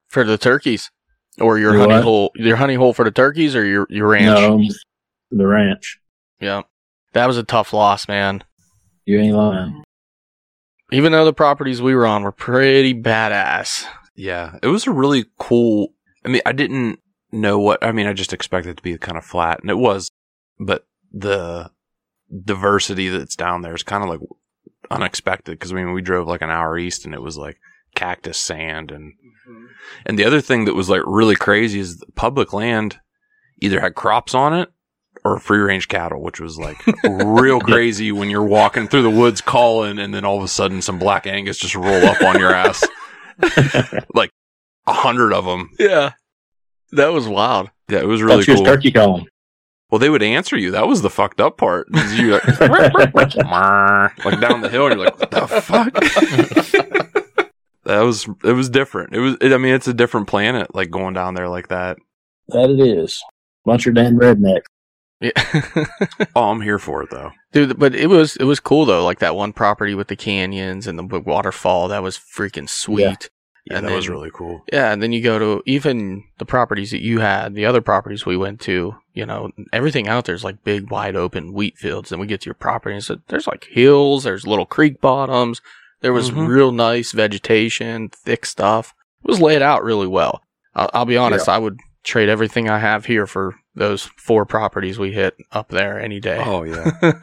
[0.07, 0.89] for the turkeys
[1.39, 2.03] or your Your honey what?
[2.03, 4.25] hole, your honey hole for the turkeys or your your ranch.
[4.25, 4.61] No,
[5.31, 5.99] the ranch.
[6.39, 6.63] Yeah,
[7.13, 8.43] that was a tough loss, man.
[9.05, 9.83] You ain't lying.
[10.91, 13.85] Even though the properties we were on were pretty badass.
[14.15, 15.93] Yeah, it was a really cool.
[16.25, 16.99] I mean, I didn't
[17.31, 17.83] know what.
[17.83, 20.09] I mean, I just expected it to be kind of flat, and it was.
[20.59, 21.71] But the
[22.43, 24.19] diversity that's down there is kind of like
[24.91, 27.59] unexpected because I mean, we drove like an hour east, and it was like
[27.95, 29.65] cactus sand, and mm-hmm.
[30.05, 32.99] and the other thing that was like really crazy is the public land
[33.61, 34.69] either had crops on it
[35.23, 39.41] or free range cattle, which was like real crazy when you're walking through the woods
[39.41, 42.53] calling, and then all of a sudden some black Angus just roll up on your
[42.53, 42.83] ass
[44.13, 44.31] like
[44.87, 45.69] a hundred of them.
[45.79, 46.13] Yeah,
[46.91, 47.69] that was wild.
[47.89, 48.65] Yeah, it was really That's cool.
[48.65, 49.27] turkey calling.
[49.89, 50.71] Well, they would answer you.
[50.71, 51.87] That was the fucked up part.
[51.93, 55.93] is You like, like down the hill, and you're like, what the fuck?
[57.85, 59.15] that was it was different.
[59.15, 59.37] It was.
[59.41, 60.75] It, I mean, it's a different planet.
[60.75, 61.97] Like going down there like that.
[62.49, 63.23] That it is.
[63.65, 64.61] Bunch of damn redneck.
[65.21, 65.31] Yeah.
[66.35, 67.31] Oh, I'm here for it though.
[67.51, 69.03] Dude, but it was it was cool though.
[69.03, 71.87] Like that one property with the canyons and the waterfall.
[71.89, 73.29] That was freaking sweet.
[73.65, 74.63] Yeah, And that was really cool.
[74.71, 78.25] Yeah, and then you go to even the properties that you had, the other properties
[78.25, 82.09] we went to, you know, everything out there is like big, wide open wheat fields.
[82.09, 85.61] Then we get to your property and so there's like hills, there's little creek bottoms.
[86.01, 86.47] There was Mhm.
[86.47, 88.93] real nice vegetation, thick stuff.
[89.23, 90.41] It was laid out really well.
[90.75, 91.79] I'll, I'll be honest, I would
[92.09, 96.41] trade everything I have here for those four properties we hit up there any day.
[96.43, 97.13] Oh yeah, there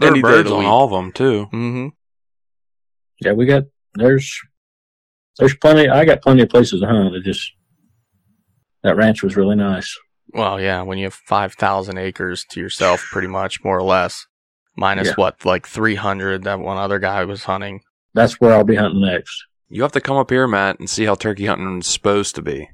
[0.00, 1.46] are any day of birds the on all of them too.
[1.52, 1.88] Mm-hmm.
[3.20, 3.64] Yeah, we got
[3.94, 4.40] there's
[5.38, 5.88] there's plenty.
[5.88, 7.14] I got plenty of places to hunt.
[7.14, 7.52] It just
[8.82, 9.96] that ranch was really nice.
[10.34, 14.26] Well, yeah, when you have 5,000 acres to yourself, pretty much, more or less.
[14.76, 15.14] minus Yeah.
[15.16, 17.82] what, like 300 that one other guy was hunting.
[18.14, 19.44] That's where I'll be hunting next.
[19.68, 22.42] You have to come up here, Matt, and see how turkey hunting is supposed to
[22.42, 22.70] be.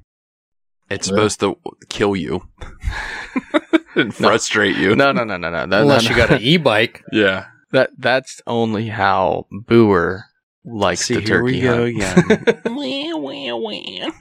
[0.91, 1.15] It's Yeah.
[1.15, 1.57] supposed to
[1.89, 2.49] kill you
[3.95, 4.95] and frustrate you.
[4.97, 5.67] No, no, no, no, no.
[5.67, 7.03] That, Unless that- you got an e-bike.
[7.13, 7.47] Yeah.
[7.73, 10.23] that that's only how Booer
[10.65, 12.43] likes See, the here turkey we go hunt.
[12.43, 12.63] again.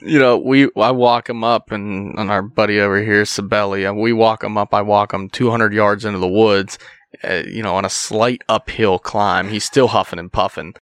[0.02, 3.98] you know, we I walk him up, and, and our buddy over here, Sibeli, and
[4.00, 4.72] we walk him up.
[4.74, 6.78] I walk him 200 yards into the woods,
[7.24, 9.48] uh, you know, on a slight uphill climb.
[9.48, 10.74] He's still huffing and puffing,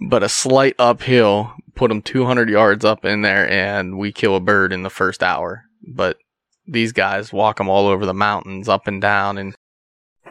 [0.00, 4.40] but a slight uphill put them 200 yards up in there, and we kill a
[4.40, 5.64] bird in the first hour.
[5.86, 6.18] But
[6.66, 9.54] these guys walk them all over the mountains, up and down, and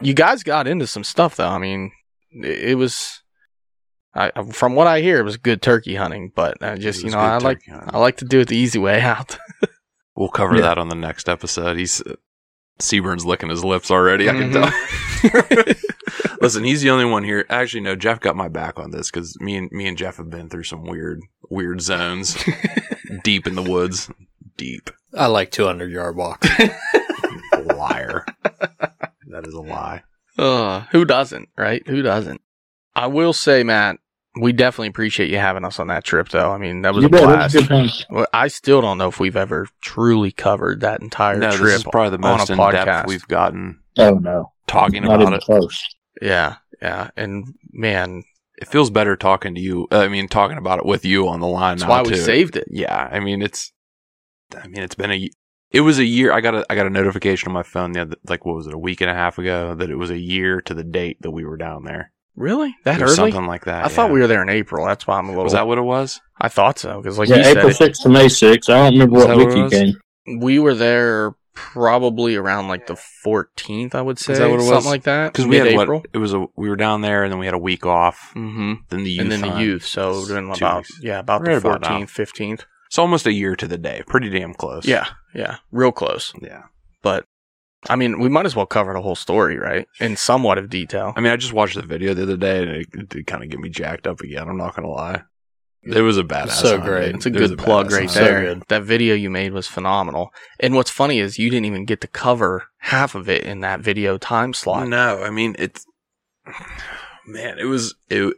[0.01, 1.47] you guys got into some stuff though.
[1.49, 1.91] I mean,
[2.31, 3.21] it, it was.
[4.13, 7.19] I, from what I hear, it was good turkey hunting, but I just you know
[7.19, 7.89] I like, hunting.
[7.93, 9.37] I like to do it the easy way out.
[10.15, 10.61] We'll cover Yeah.
[10.63, 11.77] that on the next episode.
[11.77, 12.15] He's uh,
[12.79, 14.27] Seaburn's licking his lips already.
[14.27, 14.71] I can Mhm.
[15.51, 15.73] tell.
[16.41, 17.45] Listen, he's the only one here.
[17.49, 17.95] Actually, no.
[17.95, 20.63] Jeff got my back on this because me and me and Jeff have been through
[20.63, 22.37] some weird, weird zones,
[23.23, 24.09] deep in the woods.
[24.57, 26.47] Deep I like 200 yard walks.
[27.75, 28.25] liar.
[29.27, 30.03] that is a lie.
[30.37, 31.85] uh, who doesn't, right?
[31.87, 32.41] Who doesn't?
[32.95, 33.97] I will say, Matt,
[34.39, 36.51] we definitely appreciate you having us on that trip, though.
[36.51, 37.55] I mean, that was You a bet, it was blast.
[37.55, 37.89] a good time.
[38.09, 41.61] Well, I still don't know if we've ever truly covered that entire No, trip.
[41.63, 42.85] this is probably the most in podcast.
[42.85, 45.41] depth we've gotten Oh no, talking not about even it.
[45.41, 45.83] close.
[46.21, 48.23] Yeah, yeah, and man,
[48.59, 49.87] It feels better talking to you.
[49.91, 51.77] uh, I mean, talking about it with you on the line.
[51.77, 52.15] that's now, why we too.
[52.17, 52.67] saved it.
[52.69, 53.71] Yeah, I mean it's.
[54.55, 55.29] I mean it's been a.
[55.71, 56.31] It was a year.
[56.31, 58.67] I got a I got a notification on my phone the other like what was
[58.67, 61.17] it a week and a half ago that it was a year to the date
[61.21, 62.11] that we were down there.
[62.35, 62.75] Really?
[62.85, 63.15] That Or early?
[63.15, 63.83] something like that.
[63.85, 64.85] I thought we were there in April.
[64.85, 65.43] That's why I'm a little.
[65.43, 66.21] Was that what it was?
[66.39, 68.69] I thought so because, like yeah, you April sixth to May sixth.
[68.69, 69.71] I don't remember what what week it you was?
[69.73, 70.39] came.
[70.39, 72.93] we were there probably around like the
[73.25, 73.95] 14th.
[73.95, 75.33] I would say that what it something like that.
[75.33, 75.99] Because we had Mid-April.
[76.01, 78.31] what it was a we were down there and then we had a week off.
[78.35, 78.73] Mm-hmm.
[78.89, 79.85] Then the youth and then the youth.
[79.85, 80.99] So it would have been about weeks.
[81.01, 82.65] yeah, about Right the about fourteenth, fifteenth.
[82.87, 84.03] It's almost a year to the day.
[84.07, 84.85] Pretty damn close.
[84.85, 86.31] Yeah, yeah, real close.
[86.41, 86.63] yeah.
[87.01, 87.25] But
[87.89, 89.87] I mean, we might as well cover the whole story, right?
[89.99, 91.13] In somewhat of detail.
[91.15, 93.43] I mean, I just watched the video the other day and it, it did kind
[93.43, 94.47] of get me jacked up again.
[94.47, 95.23] I'm not gonna lie.
[95.83, 96.49] It was a badass.
[96.51, 97.15] So great.
[97.15, 98.11] It's a It good plug badass right hunt.
[98.11, 98.41] So there.
[98.41, 98.63] good.
[98.67, 100.31] That video you made was phenomenal.
[100.59, 103.79] And what's funny is you didn't even get to cover half of it in that
[103.79, 104.87] video time slot.
[104.87, 105.85] No, I mean it's
[107.25, 108.33] man, it was it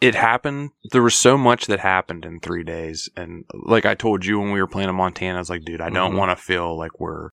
[0.00, 0.70] it happened.
[0.92, 4.52] There was so much that happened in three days, and like I told you when
[4.52, 6.18] we were playing in Montana, I was like, dude, I don't Mhm.
[6.18, 7.30] want to feel like we're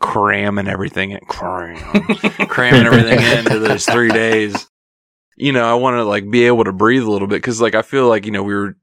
[0.00, 1.76] cramming everything in, cram,
[2.48, 4.68] cramming everything into those three days.
[5.36, 7.74] You know, I want to like be able to breathe a little bit because like
[7.74, 8.76] I feel like you know we were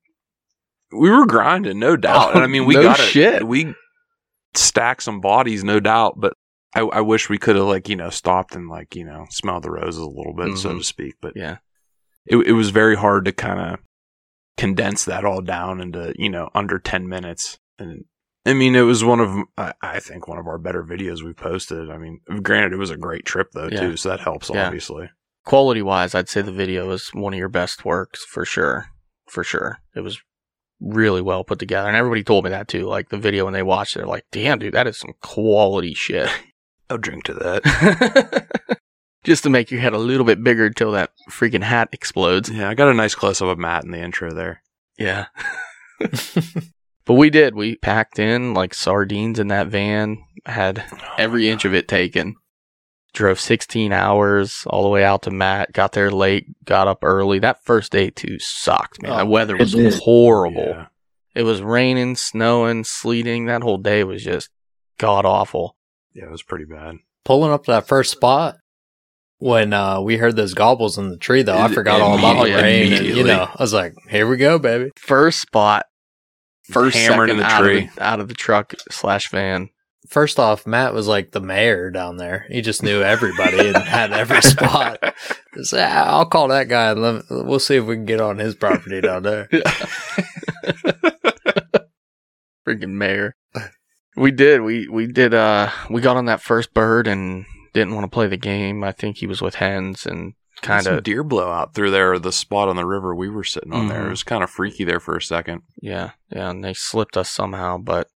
[0.91, 2.33] we were grinding, no doubt.
[2.35, 3.35] and I mean, we No got shit.
[3.35, 3.47] it.
[3.47, 3.73] We
[4.55, 6.33] stacked some bodies, no doubt, but
[6.75, 9.63] I, I wish we could have like you know stopped and like you know smelled
[9.63, 10.77] the roses a little bit, so Mhm.
[10.79, 11.15] to speak.
[11.21, 11.57] But Yeah.
[12.25, 13.79] it it was very hard to kind of
[14.57, 17.59] condense that all down into you know under ten minutes.
[17.77, 18.05] And
[18.45, 21.33] I mean, it was one of I, I think one of our better videos we
[21.33, 21.89] posted.
[21.91, 23.81] I mean, granted, it was a great trip though Yeah.
[23.81, 24.65] too, so that helps Yeah.
[24.65, 25.09] obviously.
[25.49, 28.85] Quality wise, I'd say the video is one of your best works for sure.
[29.25, 29.79] For sure.
[29.95, 30.21] It was
[30.79, 31.87] really well put together.
[31.87, 32.85] And everybody told me that too.
[32.85, 35.95] Like the video when they watched it, they're like, damn, dude, that is some quality
[35.95, 36.29] shit.
[36.91, 38.77] I'll drink to that.
[39.23, 42.51] Just to make your head a little bit bigger until that freaking hat explodes.
[42.51, 44.61] yeah, I got a nice close up of Matt in the intro there.
[44.99, 45.29] Yeah.
[45.99, 47.55] but we did.
[47.55, 52.35] We packed in like sardines in that van, had oh every inch of it taken.
[53.13, 57.39] Drove 16 hours all the way out to Matt, got there late, got up early.
[57.39, 59.11] That first day too sucked, man.
[59.11, 59.95] Oh, the weather was did.
[59.95, 60.65] horrible.
[60.67, 60.85] Yeah.
[61.35, 63.45] It was raining, snowing, sleeting.
[63.45, 64.49] That whole day was just
[64.97, 65.75] god awful.
[66.13, 66.97] yeah, it was pretty bad.
[67.25, 68.57] Pulling up to that first spot
[69.39, 72.53] when uh, we heard those gobbles in the tree, though, I forgot all about the
[72.53, 72.93] rain.
[72.93, 75.85] And, you know, I was like, "Here we go, baby." First spot,
[76.69, 77.87] first Hammered in second the out tree.
[77.87, 79.69] Of the, out of the truck slash van.
[80.07, 82.45] First off, Matt was like the mayor down there.
[82.49, 84.97] He just knew everybody and had every spot.
[85.53, 88.37] Just, "Ah, I'll call that guy and let, we'll see if we can get on
[88.39, 89.47] his property down there.
[92.67, 93.35] freaking mayor.
[94.15, 94.61] We did.
[94.61, 95.33] We we did.
[95.33, 98.83] Uh, we got on that first bird and didn't want to play the game.
[98.83, 102.31] I think he was with hens and kind Some of deer blowout through there, the
[102.33, 104.01] spot on the river we were sitting on there.
[104.01, 104.07] Mhm.
[104.07, 105.61] It was kind of freaky there for a second.
[105.81, 106.49] yeah yeah.
[106.49, 108.07] And they slipped us somehow, but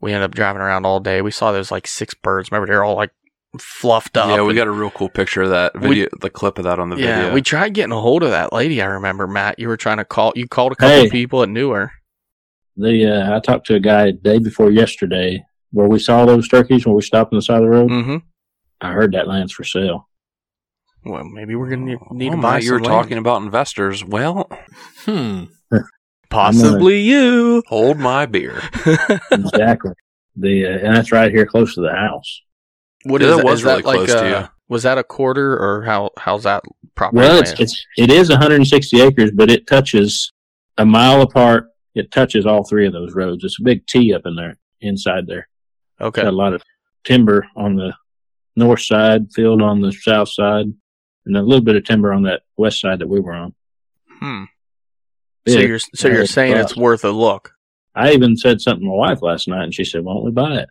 [0.00, 1.22] we ended up driving around all day.
[1.22, 2.50] We saw those like six birds.
[2.50, 3.10] Remember, they're all like
[3.58, 4.28] fluffed up.
[4.28, 6.78] Yeah, we got a real cool picture of that We- video, the clip of that
[6.78, 7.16] on the yeah.
[7.22, 7.34] video.
[7.34, 8.80] We tried getting a hold of that lady.
[8.80, 9.58] I remember Matt.
[9.58, 10.32] You were trying to call.
[10.36, 11.06] You called a couple Hey.
[11.06, 11.92] of people that knew her.
[12.76, 16.86] The uh, I talked to a guy day before yesterday where we saw those turkeys
[16.86, 17.90] when we stopped on the side of the road.
[17.90, 18.16] Mm-hmm.
[18.80, 20.08] I heard that land's for sale.
[21.04, 22.86] Well, maybe we're gonna need, need oh, to buy Matt, you were land.
[22.92, 24.04] talking about investors.
[24.04, 24.48] Well,
[25.04, 25.44] Hmm.
[26.30, 27.62] Possibly you.
[27.66, 28.62] hold my beer.
[29.30, 29.92] exactly.
[30.36, 32.42] The uh, and that's right here close to the house.
[33.04, 33.44] What Yeah, is that that?
[33.44, 34.48] was Is that really like close to uh, you.
[34.68, 36.10] Was that a quarter or how?
[36.16, 36.62] How's that
[36.94, 37.18] property?
[37.18, 40.32] Well, it's, it's it is 160 acres, but it touches
[40.78, 41.66] a mile apart.
[41.96, 43.42] It touches all three of those roads.
[43.42, 45.48] It's a big T up in there, inside there.
[46.00, 46.22] okay.
[46.22, 46.62] Got a lot of
[47.02, 47.92] timber on the
[48.54, 50.66] north side, field on the south side,
[51.26, 53.54] and a little bit of timber on that west side that we were on.
[54.20, 54.44] Hmm.
[55.48, 57.52] So you're so you're saying it's it's worth a look.
[57.94, 60.30] I even said something to my wife last night, and she said, "Why don't we
[60.30, 60.68] buy it?"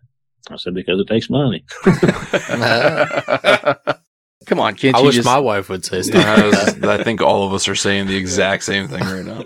[0.49, 1.63] I said, "Because it takes money."
[4.45, 5.25] Come on, can't I you wish just?
[5.25, 8.07] my wife would say I, stuff like was- I think all of us are saying
[8.07, 9.43] the exact same thing right now.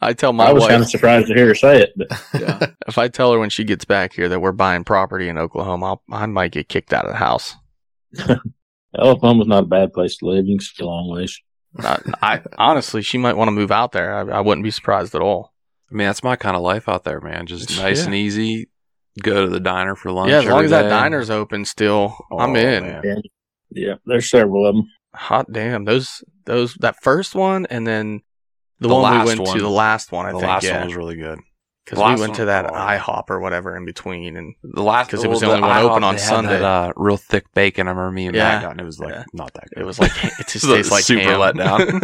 [0.00, 1.92] I tell my wife I was wife kind of surprised to hear her say it,
[1.96, 5.38] but if I tell her when she gets back here that we're buying property in
[5.38, 7.54] Oklahoma, I'll, I might get kicked out of the house.
[8.98, 10.46] Oklahoma's not a bad place to live.
[10.46, 11.40] You can see a long ways.
[11.78, 14.14] I, I honestly, she might want to move out there.
[14.14, 15.52] I, I wouldn't be surprised at all.
[15.90, 17.46] I mean, that's my kind of life out there, man.
[17.46, 18.06] Just nice yeah.
[18.06, 18.68] and easy.
[19.22, 20.30] Go to the diner for lunch.
[20.30, 20.88] yeah, as long every as that day.
[20.90, 22.82] diner's open still, I'm Oh, in.
[22.84, 23.02] man.
[23.04, 23.14] Yeah,
[23.70, 23.94] yeah.
[24.06, 24.84] There's several of them.
[25.14, 28.20] Hot damn, those those that first one and then
[28.78, 29.56] the, The one we went one.
[29.56, 30.26] to, the last one.
[30.26, 31.40] I the think last yeah, one was really good.
[31.90, 32.72] Because we went to that oh.
[32.72, 35.78] IHOP or whatever in between, and The last because it was the well, only one
[35.82, 36.60] open on Sunday.
[36.60, 37.88] That, uh, real thick bacon.
[37.88, 38.44] I remember me and Yeah.
[38.48, 39.24] Matt got, and it was like Yeah.
[39.32, 39.82] not that good.
[39.82, 41.40] it was like it just tastes like super ham.
[41.40, 42.00] let down.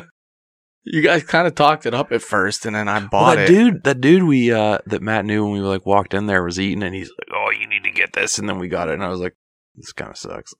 [0.84, 3.44] you guys kind of talked it up at first, and then I Well, bought that
[3.44, 3.52] it.
[3.52, 6.60] dude, that dude we uh that Matt knew when we like walked in there was
[6.60, 8.94] eating, and he's like, "Oh, you need to get this," and then we got it,
[8.94, 9.36] and I was like,
[9.74, 10.52] "This kind of sucks."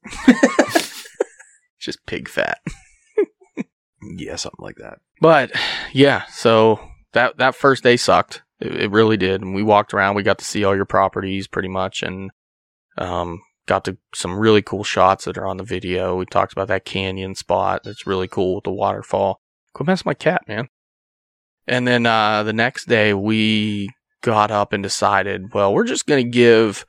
[1.81, 2.59] just pig fat.
[4.17, 4.99] yeah, something like that.
[5.21, 5.53] But
[5.93, 6.81] yeah, so
[7.13, 8.43] that that first day sucked.
[8.61, 9.43] It, it really did.
[9.43, 10.15] And we walked around.
[10.15, 12.31] We got to see all your properties pretty much, and
[12.99, 16.17] um, got to some really cool shots that are on the video.
[16.17, 17.83] We talked about that canyon spot.
[17.85, 19.41] That's really cool with the waterfall.
[19.73, 20.69] Quit messing my cat, man.
[21.67, 23.89] And then uh, the next day, we
[24.23, 26.85] got up and decided, well, we're just gonna give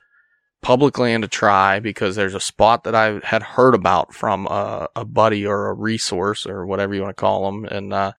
[0.60, 4.88] public land a try because there's a spot that I had heard about from a,
[4.94, 8.12] a buddy or a resource or whatever you want to call them, and uh,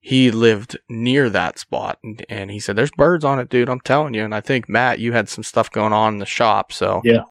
[0.00, 3.68] he lived near that spot, and, and he said, "There's birds on it, dude.
[3.68, 6.26] I'm telling you." And I think Matt, you had some stuff going on in the
[6.26, 7.24] shop, so Yeah.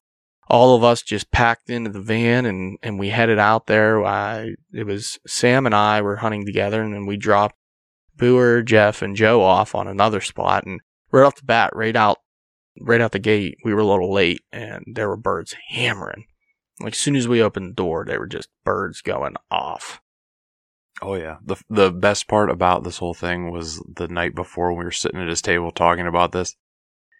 [0.48, 4.04] all of us just packed into the van and and we headed out there.
[4.04, 7.56] I it was Sam and I were hunting together, and then we dropped
[8.16, 12.18] Booer, Jeff, and Joe off on another spot, and right off the bat, right out
[12.80, 16.24] right out the gate, we were a little late, and there were birds hammering.
[16.80, 20.00] Like as soon as we opened the door, they were just birds going off.
[21.02, 21.36] Oh yeah.
[21.44, 25.20] The the best part about this whole thing was the night before we were sitting
[25.20, 26.56] at his table talking about this.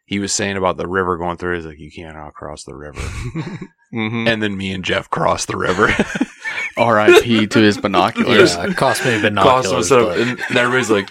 [0.06, 1.54] He was saying about the river going through.
[1.56, 3.00] He's like, "You can't cross the river."
[3.92, 4.28] Mm-hmm.
[4.28, 5.88] and then me and Jeff crossed the river.
[6.76, 7.48] R.I.P.
[7.48, 8.54] to his binoculars.
[8.54, 9.88] Yeah, cost me Cost him binoculars.
[9.88, 11.10] some- but- and and everybody's like,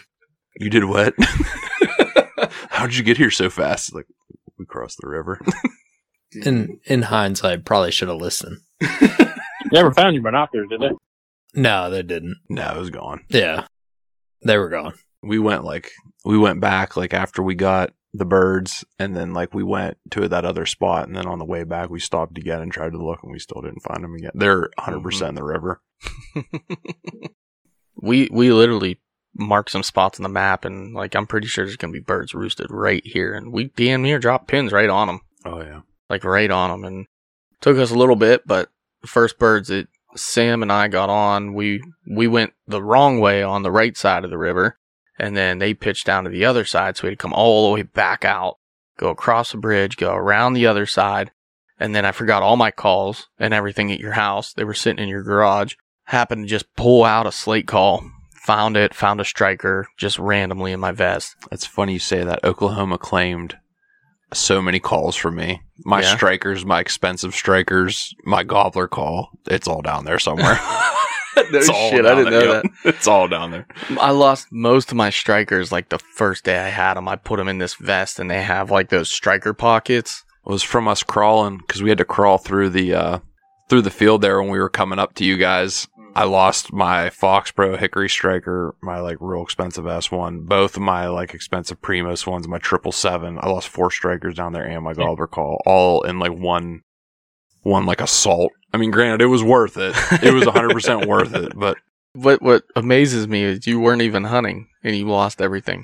[0.56, 1.14] "You did what?
[2.70, 4.06] How'd you get here so fast?" Like,
[4.58, 5.42] we crossed the river.
[6.46, 8.60] in in hindsight, probably should have listened.
[9.74, 10.92] Never found your binoculars, did they?
[11.56, 12.38] No, they didn't.
[12.50, 13.22] no, it was gone.
[13.30, 13.66] Yeah,
[14.46, 14.94] they were gone.
[15.24, 15.92] We went like
[16.26, 20.28] we went back like after we got the birds, and then like we went to
[20.28, 23.04] that other spot, and then on the way back we stopped again and tried to
[23.04, 24.32] look, and we still didn't find them again.
[24.36, 25.82] They're 100 percent in the river.
[27.96, 29.00] we we literally
[29.36, 32.34] marked some spots on the map, and like I'm pretty sure there's gonna be birds
[32.34, 35.82] roosted right here, and we damn near dropped pins right on them, Oh yeah.
[36.10, 37.06] like right on them, and
[37.62, 38.70] took us a little bit, but
[39.06, 43.64] first birds that Sam and I got on, we we went the wrong way on
[43.64, 44.78] the right side of the river,
[45.20, 47.68] and then they pitched down to the other side, so we had to come all
[47.68, 48.58] the way back out,
[48.98, 51.32] go across the bridge, go around the other side,
[51.80, 54.54] and then I forgot all my calls and everything at your house.
[54.54, 55.76] They were sitting in your garage.
[56.06, 58.04] Happened to just pull out a slate call,
[58.34, 61.36] found it, found a striker just randomly in my vest.
[61.50, 62.44] That's funny you say that.
[62.44, 63.58] Oklahoma claimed
[64.34, 65.62] so many calls from me.
[65.86, 66.16] My Yeah.
[66.16, 69.30] strikers, my expensive strikers, my gobbler call.
[69.48, 70.60] It's all down there somewhere.
[71.52, 72.66] no shit, I didn't there, know that.
[72.86, 73.66] It's all down there.
[74.00, 77.08] I lost most of my strikers like the first day I had them.
[77.08, 80.24] I put them in this vest and they have like those striker pockets.
[80.46, 83.20] It was from us crawling because we had to crawl through the uh,
[83.70, 85.88] through the field there when we were coming up to you guys.
[86.16, 90.82] I lost my Fox Pro Hickory Striker, my like real expensive S one, both of
[90.82, 93.38] my like expensive Primos ones, my triple seven.
[93.40, 96.82] I lost four strikers down there and my gobbler call, all in like one
[97.62, 98.52] one like assault.
[98.74, 99.96] I mean, granted, it was worth it.
[100.24, 101.78] It was 100 percent worth it, but
[102.14, 105.84] What what amazes me is you weren't even hunting and you lost everything.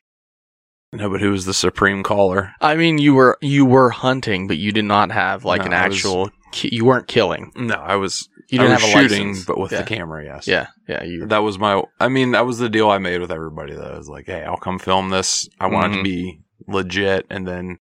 [0.94, 1.10] No.
[1.10, 2.52] But who was the supreme caller?
[2.62, 5.74] I mean, you were you were hunting, but you did not have like No, an
[5.74, 6.32] I was- actual.
[6.52, 7.52] ki- you weren't killing.
[7.56, 9.46] No, I was You didn't was have a shooting, license.
[9.46, 9.82] but with yeah.
[9.82, 10.48] the camera, yes.
[10.48, 11.04] Yeah, yeah.
[11.04, 11.82] You That was my.
[12.00, 13.74] I mean, that was the deal I made with everybody.
[13.74, 15.50] Though, I was like, "Hey, I'll come film this.
[15.60, 16.00] I want it Mhm.
[16.00, 17.78] to be legit, and then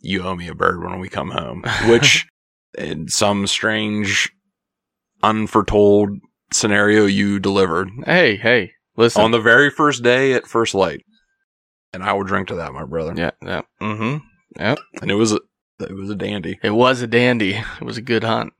[0.00, 2.26] you owe me a bird when we come home." Which,
[2.78, 4.30] in some strange,
[5.22, 6.18] unforetold
[6.52, 9.22] scenario, you delivered hey, hey, listen.
[9.22, 11.02] on the very first day at first light,
[11.92, 13.14] and I will drink to that, my brother.
[13.16, 13.62] yeah, yeah.
[13.80, 14.24] Mm-hmm.
[14.58, 14.76] yeah.
[15.00, 15.40] And it was a,
[15.80, 16.58] it was a dandy.
[16.62, 17.54] It was a dandy.
[17.54, 18.52] It was a good hunt.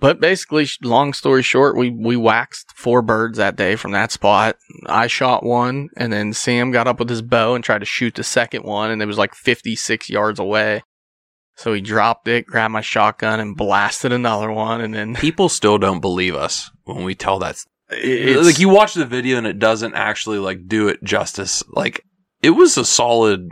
[0.00, 4.56] But basically, long story short, we, we waxed four birds that day from that spot.
[4.86, 8.14] I shot one, and then Sam got up with his bow and tried to shoot
[8.14, 10.82] the second one, and it was like 56 yards away.
[11.56, 15.78] So he dropped it, grabbed my shotgun, and blasted another one, and then People still
[15.78, 19.58] don't believe us when we tell that it's, like you watch the video and it
[19.58, 21.62] doesn't actually like do it justice.
[21.68, 22.04] Like
[22.42, 23.48] it was a solid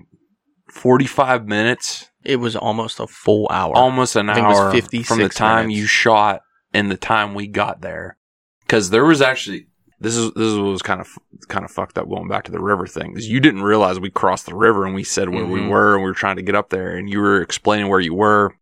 [0.70, 3.74] forty-five minutes, it was almost a full hour.
[3.76, 5.80] almost an I think it was hour 56 from the time minutes.
[5.80, 8.18] you shot and the time we got there.
[8.61, 9.68] Because there was actually
[10.01, 11.09] this is this was kind of
[11.49, 13.16] kind of fucked up going back to the river thing.
[13.16, 15.68] Is you didn't realize we crossed the river and we said where we Mhm.
[15.70, 18.12] were and we were trying to get up there and you were explaining where you
[18.14, 18.55] were.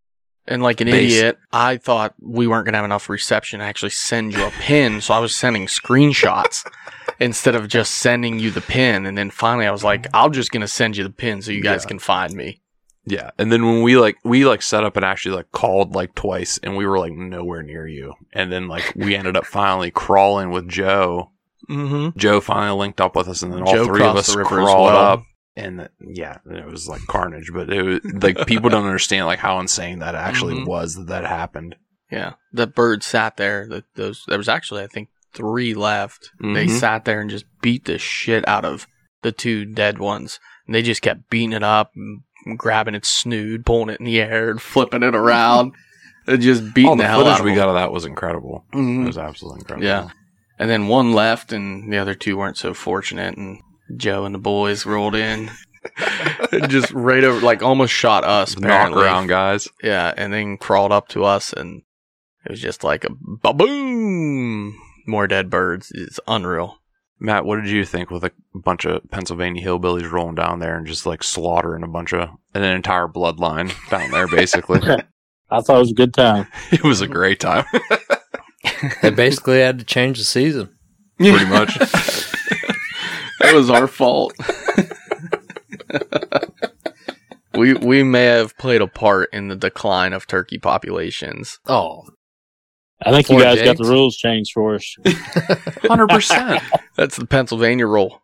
[0.47, 1.15] And like an Base.
[1.15, 4.51] idiot, I thought we weren't going to have enough reception to actually send you a
[4.51, 5.01] pin.
[5.01, 6.67] So I was sending screenshots
[7.21, 9.07] instead of just sending you the pin.
[9.07, 11.53] And then finally I was like, I'm just going to send you the pin so
[11.53, 11.89] you guys Yeah.
[11.89, 12.61] can find me.
[13.07, 16.15] Yeah, and then when we like we like set up and actually like called like
[16.15, 19.91] twice, and we were like nowhere near you, and then like we ended up finally
[19.91, 21.31] crawling with Joe.
[21.69, 22.19] Mm-hmm.
[22.19, 24.59] Joe finally linked up with us, and then all Joe three of us the river
[24.59, 24.97] as crawled well.
[25.05, 25.23] up,
[25.55, 27.51] and yeah, it was like carnage.
[27.53, 30.67] But it was like people don't understand like how insane that actually Mhm.
[30.67, 31.77] was that that happened.
[32.11, 32.35] Yeah.
[32.55, 33.67] The bird sat there.
[33.69, 36.31] The, those, there was actually, I think, three left.
[36.41, 36.79] They Mhm.
[36.79, 38.87] sat there and just beat the shit out of
[39.23, 40.39] the two dead ones.
[40.67, 42.23] And they just kept beating it up and
[42.59, 45.73] grabbing its snood, pulling it in the air and flipping it around.
[46.27, 47.57] and just beating All the, the hell out of footage we them.
[47.59, 48.65] got of that was incredible.
[48.73, 49.03] Mhm.
[49.05, 49.87] It was absolutely incredible.
[49.87, 50.09] Yeah.
[50.59, 53.37] And then one left, and the other two weren't so fortunate.
[53.37, 53.59] And
[53.97, 55.51] Joe and the boys rolled in,
[56.69, 58.57] just right over, like almost shot us.
[58.59, 59.69] knock around guys.
[59.83, 61.83] Yeah, and then crawled up to us, and
[62.47, 63.11] it was just like a
[63.53, 64.75] boom.
[65.07, 65.93] More dead birds.
[65.95, 66.79] It's unreal.
[67.21, 70.87] Matt, what did you think with a bunch of Pennsylvania hillbillies rolling down there and
[70.87, 74.27] just like slaughtering a bunch of an entire bloodline down there?
[74.27, 74.81] Basically,
[75.51, 76.49] I thought it was a good time.
[76.73, 77.65] it was a great time.
[79.03, 80.75] They basically had to change the season.
[81.19, 81.77] Pretty much.
[81.81, 84.35] It was our fault.
[87.55, 91.59] we we may have played a part in the decline of turkey populations.
[91.67, 92.05] Oh,
[93.03, 94.97] I think you Poor guys got the rules changed for us.
[95.83, 96.63] Hundred percent.
[96.97, 98.23] That's the Pennsylvania rule.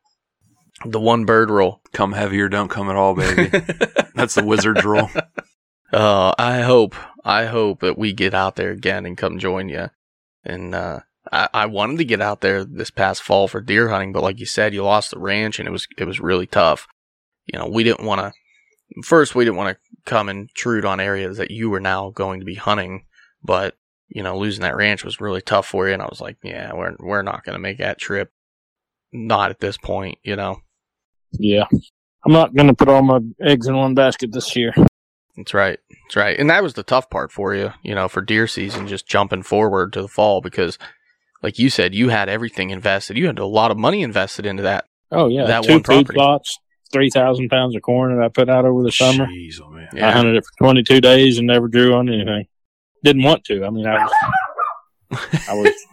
[0.84, 1.82] The one bird rule.
[1.92, 3.48] Come heavy or don't come at all, baby.
[4.14, 5.10] That's the wizard's rule.
[5.92, 6.94] Uh, I hope,
[7.24, 9.90] I hope that we get out there again and come join you.
[10.44, 11.00] And uh,
[11.30, 14.38] I, I wanted to get out there this past fall for deer hunting, but like
[14.38, 16.86] you said, you lost the ranch, and it was it was really tough.
[17.46, 19.02] You know, we didn't want to.
[19.02, 22.46] First, we didn't want to come intrude on areas that you were now going to
[22.46, 23.04] be hunting,
[23.42, 23.76] but
[24.10, 25.94] you know, losing that ranch was really tough for you.
[25.94, 28.32] And I was like, yeah, we're we're not going to make that trip.
[29.12, 30.60] Not at this point, you know.
[31.32, 31.64] Yeah.
[32.24, 34.74] I'm not going to put all my eggs in one basket this year.
[35.36, 35.78] That's right.
[35.90, 36.38] That's right.
[36.38, 39.42] And that was the tough part for you, you know, for deer season, just jumping
[39.42, 40.76] forward to the fall because,
[41.42, 43.16] like you said, you had everything invested.
[43.16, 44.84] You had a lot of money invested into that.
[45.10, 45.46] Oh, yeah.
[45.46, 46.16] That Two one food property.
[46.16, 46.58] plots,
[46.92, 49.26] 3,000 pounds of corn that I put out over the summer.
[49.26, 49.88] Jeez, oh man.
[50.00, 52.46] I hunted it for 22 days and never drew on anything.
[53.02, 53.64] Didn't want to.
[53.64, 54.12] I mean, I was.
[55.48, 55.72] I was.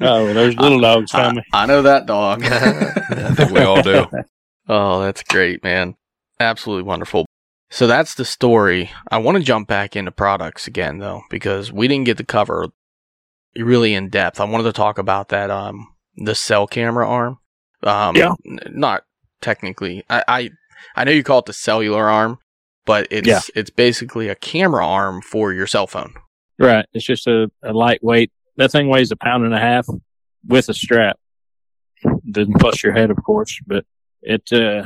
[0.00, 1.44] Oh, there's little dogs I, coming.
[1.52, 2.42] I know that dog.
[2.44, 4.04] I think we all do.
[4.68, 5.94] oh, that's great, man.
[6.40, 7.24] Absolutely wonderful.
[7.70, 8.90] So that's the story.
[9.10, 12.68] I want to jump back into products again, though, because we didn't get to cover
[13.56, 14.40] really in depth.
[14.40, 15.86] I wanted to talk about that, um,
[16.16, 17.38] the cell camera arm.
[17.84, 18.34] Um, Yeah.
[18.44, 19.02] n- not
[19.40, 20.04] technically.
[20.10, 20.50] I, I,
[20.96, 22.38] I know you call it the cellular arm,
[22.86, 23.40] but it's, Yeah.
[23.54, 26.14] it's basically a camera arm for your cell phone.
[26.58, 26.86] Right.
[26.92, 28.32] It's just a, a lightweight.
[28.56, 29.86] That thing weighs a pound and a half
[30.46, 31.18] with a strap.
[32.30, 33.84] Doesn't bust your head, of course, but
[34.22, 34.84] it, uh,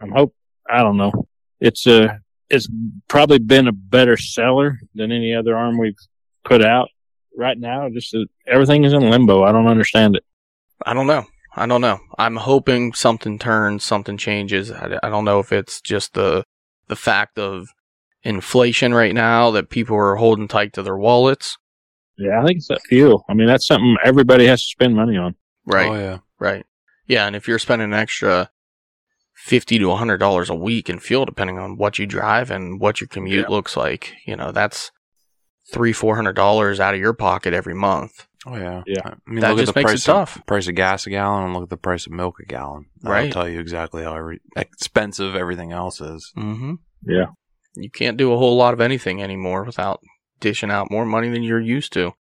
[0.00, 0.34] I'm hope,
[0.68, 1.26] I don't know.
[1.60, 2.16] It's, uh,
[2.48, 2.68] it's
[3.08, 5.98] probably been a better seller than any other arm we've
[6.44, 6.88] put out
[7.36, 7.88] right now.
[7.88, 9.42] Just uh, everything is in limbo.
[9.44, 10.24] I don't understand it.
[10.84, 11.24] I don't know.
[11.54, 11.98] I don't know.
[12.18, 14.70] I'm hoping something turns, something changes.
[14.70, 16.44] I, I don't know if it's just the
[16.88, 17.68] the fact of
[18.22, 21.56] inflation right now that people are holding tight to their wallets.
[22.18, 22.40] Yeah.
[22.42, 23.24] I think it's that fuel.
[23.28, 25.34] I mean, that's something everybody has to spend money on.
[25.66, 25.88] Right.
[25.88, 26.18] Oh yeah.
[26.38, 26.64] Right.
[27.06, 28.50] Yeah, and if you're spending an extra
[29.34, 33.00] fifty to hundred dollars a week in fuel, depending on what you drive and what
[33.00, 34.90] your commute looks like, you know, that's
[35.72, 38.26] three, four hundred dollars out of your pocket every month.
[38.46, 39.00] Oh yeah, Yeah.
[39.06, 40.36] I mean, That look just at the makes it price tough.
[40.36, 42.86] Of, price of gas a gallon, and look at the price of milk a gallon.
[43.02, 43.32] That'll Right.
[43.32, 46.32] tell you exactly how every, expensive everything else is.
[46.36, 46.74] Mm-hmm.
[47.06, 47.26] Yeah.
[47.74, 50.00] You can't do a whole lot of anything anymore without
[50.40, 52.12] dishing out more money than you're used to.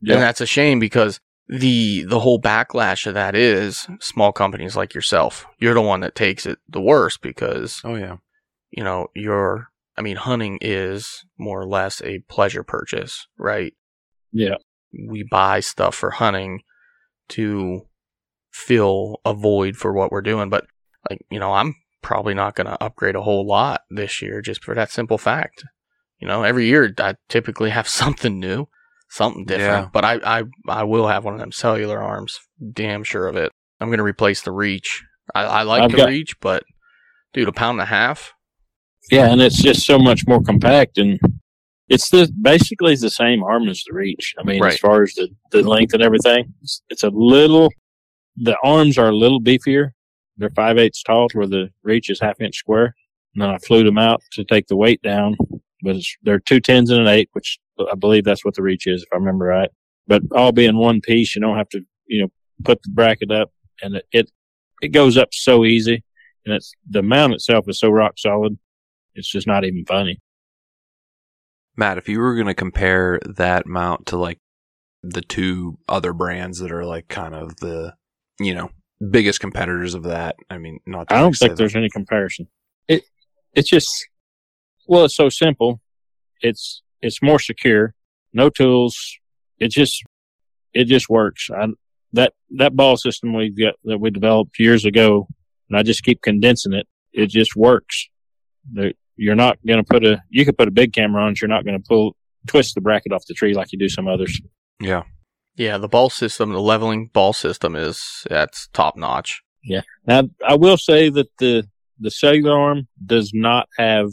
[0.00, 4.94] And that's a shame because the the whole backlash of that is small companies like
[4.94, 5.46] yourself.
[5.58, 8.16] You're the one that takes it the worst because Oh yeah,
[8.70, 13.74] you know, you're I mean, hunting is more or less a pleasure purchase, right?
[14.32, 14.54] Yeah.
[14.92, 16.62] We buy stuff for hunting
[17.30, 17.88] to
[18.52, 20.66] fill a void for what we're doing, but
[21.10, 21.74] like, you know, I'm
[22.08, 25.62] probably not going to upgrade a whole lot this year just for that simple fact.
[26.18, 28.66] You know, every year I typically have something new,
[29.10, 29.90] something different, Yeah.
[29.92, 32.38] but I, I, I will have one of them cellular arms.
[32.72, 33.52] Damn sure of it.
[33.78, 35.04] I'm going to replace the reach.
[35.34, 36.62] I, I like I've the got- reach, but
[37.34, 38.32] dude, a pound and a half.
[39.10, 41.18] Yeah, and it's just so much more compact, and
[41.88, 44.34] it's the basically the same arm as the reach.
[44.38, 44.72] I mean, Right.
[44.74, 47.70] as far as the, the length and everything, it's, it's a little.
[48.36, 49.90] The arms are a little beefier.
[50.38, 52.94] They're five eighths tall, where the reach is half inch square.
[53.34, 55.36] And then I flew them out to take the weight down,
[55.82, 59.02] but they're two tens and an eight, which I believe that's what the reach is,
[59.02, 59.70] if I remember right.
[60.06, 62.28] But all being one piece, you don't have to, you know,
[62.64, 63.50] put the bracket up,
[63.82, 64.30] and it it,
[64.80, 66.02] it goes up so easy,
[66.46, 68.58] and it's the mount itself is so rock solid
[69.18, 70.20] it's just not even funny.
[71.76, 71.98] Matt.
[71.98, 74.38] If you were gonna compare that mount to like
[75.02, 77.94] the two other brands that are like kind of the
[78.40, 78.70] you know
[79.10, 81.12] biggest competitors of that, I mean, not.
[81.12, 82.48] I don't think that- there's any comparison.
[82.86, 83.04] It
[83.54, 83.88] it's just
[84.86, 85.80] well, it's so simple.
[86.40, 87.94] It's it's more secure.
[88.32, 89.18] No tools.
[89.58, 90.02] It just
[90.72, 91.48] it just works.
[91.54, 91.66] I,
[92.12, 95.28] that that ball system we got that we developed years ago,
[95.68, 96.86] and I just keep condensing it.
[97.12, 98.08] It just works.
[98.72, 101.40] The, you're not going to put a you could put a big camera on it.
[101.40, 104.08] You're not going to pull twist the bracket off the tree like you do some
[104.08, 104.40] others.
[104.80, 105.02] Yeah,
[105.58, 109.42] Yeah, the ball system, the leveling ball system is that's top notch.
[109.64, 109.82] Yeah.
[110.06, 114.10] Now, I will say that the the cellular arm does not have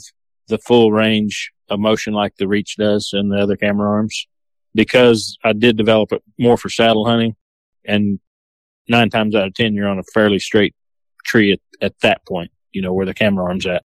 [0.47, 4.27] the full range of motion like the Reach does and the other camera arms,
[4.73, 7.35] because I did develop it more for saddle hunting,
[7.85, 8.19] and
[8.89, 10.73] nine times out of ten, you're on a fairly straight
[11.25, 12.51] tree at, at that point.
[12.71, 13.83] You know where the camera arm's at.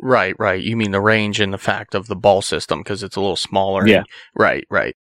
[0.00, 0.62] Right, right.
[0.62, 3.34] You mean the range and the fact of the ball system because it's a little
[3.34, 3.86] smaller.
[3.86, 4.04] Yeah.
[4.36, 4.94] Right, right.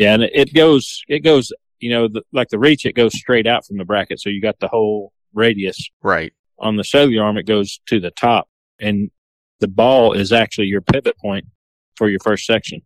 [0.00, 3.46] Yeah, and it, goes it goes you know the, like the Reach, it goes straight
[3.46, 5.78] out from the bracket, so you got the whole radius.
[6.02, 6.32] Right.
[6.58, 8.48] on the cellular arm, it goes to the top
[8.80, 9.10] and
[9.60, 11.44] the ball is actually your pivot point
[11.96, 12.80] for your first section.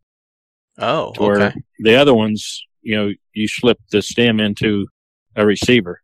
[0.77, 1.55] Oh, okay.
[1.79, 4.89] the other ones, you know, you slip the stem into
[5.37, 6.03] a receiver.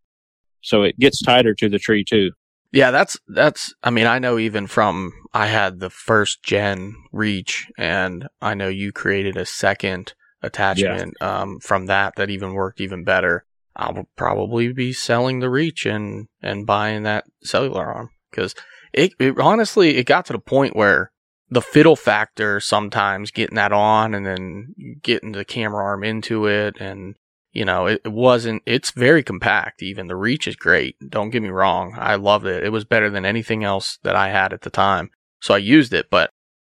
[0.60, 2.30] So it gets tighter to the tree too.
[2.72, 3.74] Yeah, that's that's.
[3.82, 8.68] I mean, I know even from I had the first gen reach, and I know
[8.68, 13.44] you created a second attachment um, from that that even worked even better.
[13.76, 18.54] I'll probably be selling the reach and and buying that cellular arm because
[18.92, 21.12] it, it honestly it got to the point where
[21.50, 26.76] the fiddle factor sometimes getting that on and then getting the camera arm into it
[26.80, 27.14] and
[27.52, 31.42] you know it, it wasn't it's very compact even the reach is great don't get
[31.42, 34.62] me wrong i loved it it was better than anything else that i had at
[34.62, 35.10] the time
[35.40, 36.30] so i used it but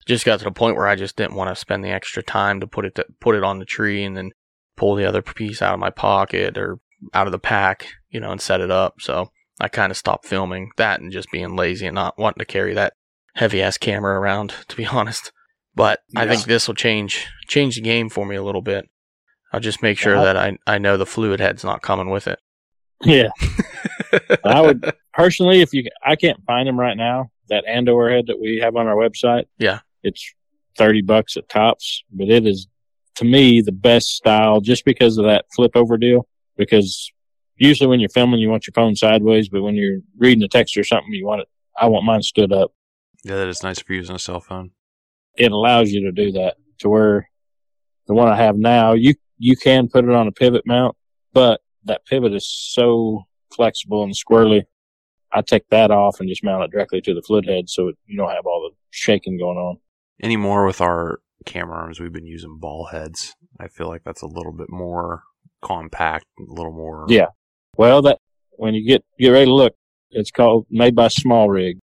[0.08, 2.58] just got to the point where i just didn't want to spend the extra time
[2.60, 4.30] to put it to, put it on the tree and then
[4.76, 6.78] pull the other piece out of my pocket or
[7.14, 9.28] out of the pack you know and set it up so
[9.60, 12.74] i kind of stopped filming that and just being lazy and not wanting to carry
[12.74, 12.92] that
[13.34, 15.30] heavy ass camera around to be honest
[15.74, 18.86] but i think this will change change the game for me a little bit
[19.50, 20.24] I'll just make sure Yeah.
[20.24, 22.38] that I, I know the fluid head's not coming with it.
[23.02, 23.28] Yeah.
[24.44, 28.38] I would personally, if you, I can't find them right now, that Andor head that
[28.38, 29.44] we have on our website.
[29.56, 29.80] Yeah.
[30.02, 30.32] It's
[30.76, 32.68] 30 bucks at tops, but it is
[33.16, 36.26] to me the best style just because of that flip over deal.
[36.56, 37.12] Because
[37.56, 40.76] usually when you're filming, you want your phone sideways, but when you're reading a text
[40.76, 42.72] or something, you want it, I want mine stood up.
[43.24, 44.70] yeah, that is nice for using a cell phone.
[45.36, 47.28] It allows you to do that to where
[48.06, 50.96] the one I have now, you, you can put it on a pivot mount,
[51.32, 54.62] but that pivot is so flexible and squirrely.
[55.32, 57.98] I take that off and just mount it directly to the fluid head so it,
[58.06, 59.78] you don't have all the shaking going on.
[60.22, 63.34] Anymore with our camera arms, we've been using ball heads.
[63.60, 65.22] I feel like that's a little bit more
[65.62, 67.06] compact, a little more.
[67.08, 67.28] Yeah.
[67.76, 68.18] Well, that
[68.52, 69.74] when you get get ready to look,
[70.10, 71.78] it's called made by SmallRig.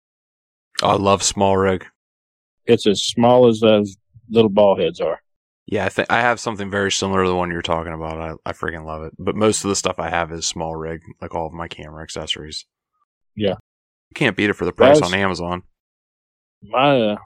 [0.82, 1.84] Oh, I love SmallRig.
[2.66, 3.96] It's as small as those
[4.28, 5.20] little ball heads are.
[5.66, 8.18] Yeah, I think I have something very similar to the one you're talking about.
[8.20, 9.12] I, I freaking love it.
[9.18, 12.66] But most of the stuff I have is SmallRig, like all of my camera accessories.
[13.34, 13.54] Yeah.
[14.10, 15.62] You can't beat it for the price on Amazon.
[16.62, 17.16] My uh,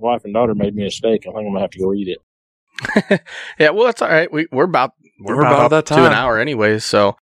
[0.00, 1.22] wife and daughter made me a steak.
[1.22, 3.20] I think I'm gonna have to go eat it.
[3.58, 4.32] yeah, well, that's all right.
[4.32, 6.84] We, we're about we're, We're about, about up that to an hour anyways.
[6.84, 7.16] So,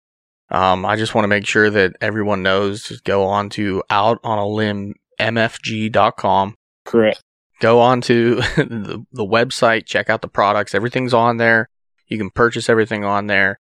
[0.49, 2.83] um, I just want to make sure that everyone knows.
[2.83, 6.55] Just go on to out on a limb mfg.com.
[6.85, 7.21] Correct.
[7.59, 10.75] Go on to the, the website, check out the products.
[10.75, 11.69] Everything's on there.
[12.07, 13.59] You can purchase everything on there.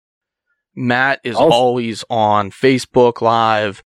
[0.76, 3.82] Matt is Also- always on Facebook Live,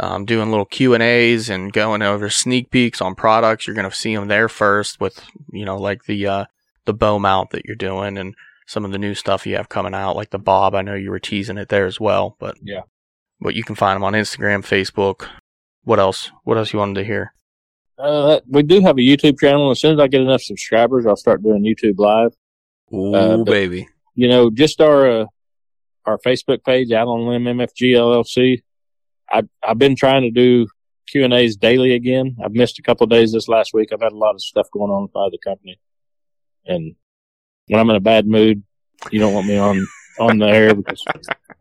[0.00, 3.66] um, doing little Q and A's and going over sneak peeks on products.
[3.66, 5.22] You're gonna see them there first with
[5.52, 6.44] you know like the uh,
[6.86, 8.34] the bow mount that you're doing and
[8.66, 10.74] some of the new stuff you have coming out, like the Bob.
[10.74, 12.82] I know you were teasing it there as well, but Yeah.
[13.40, 15.26] But you can find them on Instagram, Facebook.
[15.84, 16.30] What else?
[16.44, 17.32] What else you wanted to hear?
[17.98, 19.70] Uh, we do have a YouTube channel.
[19.70, 22.32] As soon as I get enough subscribers, I'll start doing YouTube live.
[22.94, 23.88] Ooh, Uh, but- baby.
[24.14, 25.26] You know, just our uh,
[26.04, 28.62] our Facebook page, out on Limb MFG LLC.
[29.30, 30.66] I I've been trying to do
[31.08, 32.36] Q and A's daily again.
[32.44, 33.90] I've missed a couple of days this last week.
[33.92, 35.80] I've had a lot of stuff going on by the company,
[36.66, 36.94] and
[37.66, 38.62] when I'm in a bad mood,
[39.10, 39.86] you don't want me on
[40.18, 41.02] on the air because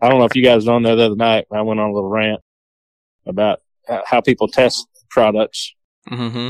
[0.01, 1.45] I don't know if you guys were on there the other night.
[1.51, 2.41] I went on a little rant
[3.26, 5.74] about how- how people test products.
[6.09, 6.49] Mm-hmm.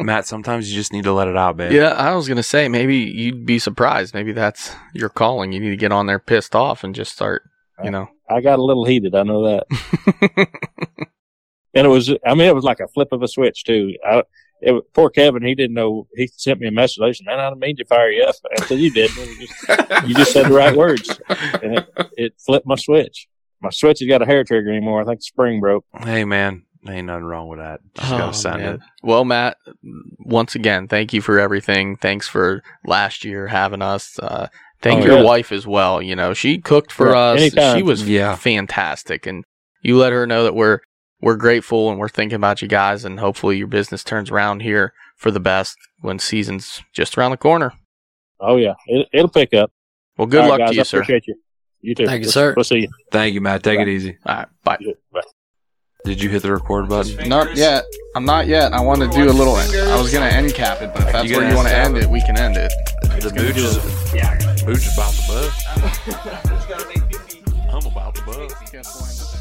[0.04, 1.72] Matt, sometimes you just need to let it out, man.
[1.72, 4.14] Yeah, I was gonna say maybe you'd be surprised.
[4.14, 5.52] Maybe that's your calling.
[5.52, 7.42] You need to get on there pissed off and just start,
[7.84, 8.08] you know.
[8.28, 9.14] I got a little heated.
[9.14, 10.48] I know that.
[11.74, 13.94] And it was, I mean, it was like a flip of a switch too.
[14.06, 14.22] I,
[14.60, 16.06] it, poor Kevin, he didn't know.
[16.14, 17.00] He sent me a message.
[17.02, 19.16] I said, "Man, I didn't mean to fire you up." I said, "You didn't.
[19.40, 21.18] You just, you just said the right words."
[21.62, 23.26] And it, it flipped my switch.
[23.62, 25.00] My switch has got a hair trigger anymore.
[25.00, 25.84] I think the spring broke.
[25.98, 27.80] Hey, man, ain't nothing wrong with that.
[27.94, 28.74] Just Oh, gotta send man.
[28.74, 28.80] it.
[29.02, 29.56] Well, Matt,
[30.20, 31.96] once again, thank you for everything.
[31.96, 34.18] Thanks for last year having us.
[34.18, 34.48] Uh,
[34.82, 35.22] thank Oh, your yeah.
[35.24, 36.02] wife as well.
[36.02, 37.40] You know, she cooked for Yeah, us.
[37.40, 37.76] anytime.
[37.76, 38.36] She was Yeah.
[38.36, 39.44] fantastic, and
[39.82, 40.80] you let her know that we're
[41.20, 44.92] we're grateful and we're thinking about you guys, and hopefully your business turns around here
[45.16, 47.72] for the best when season's just around the corner.
[48.40, 49.70] Oh yeah, it, it'll pick up.
[50.18, 50.96] Well, good All right, luck guys, to you, I sir.
[50.98, 51.34] Appreciate you.
[51.80, 52.06] You too.
[52.06, 52.54] Thank you, We'll- sir.
[52.56, 52.88] We'll see you.
[53.12, 53.62] Thank you, Matt.
[53.62, 54.18] Take it easy.
[54.26, 54.78] All right, bye.
[55.12, 55.20] Bye.
[56.04, 57.28] Did you hit the record button?
[57.28, 57.84] Not yet.
[58.16, 58.72] I'm not yet.
[58.72, 59.54] I want to do a little.
[59.54, 61.94] I was gonna end cap it, but if that's You where you want to end
[61.94, 62.72] end it, we can end it.
[63.20, 63.76] The mooch is,
[64.66, 65.52] mooch is about to buzz.
[67.72, 69.31] I'm about to buzz.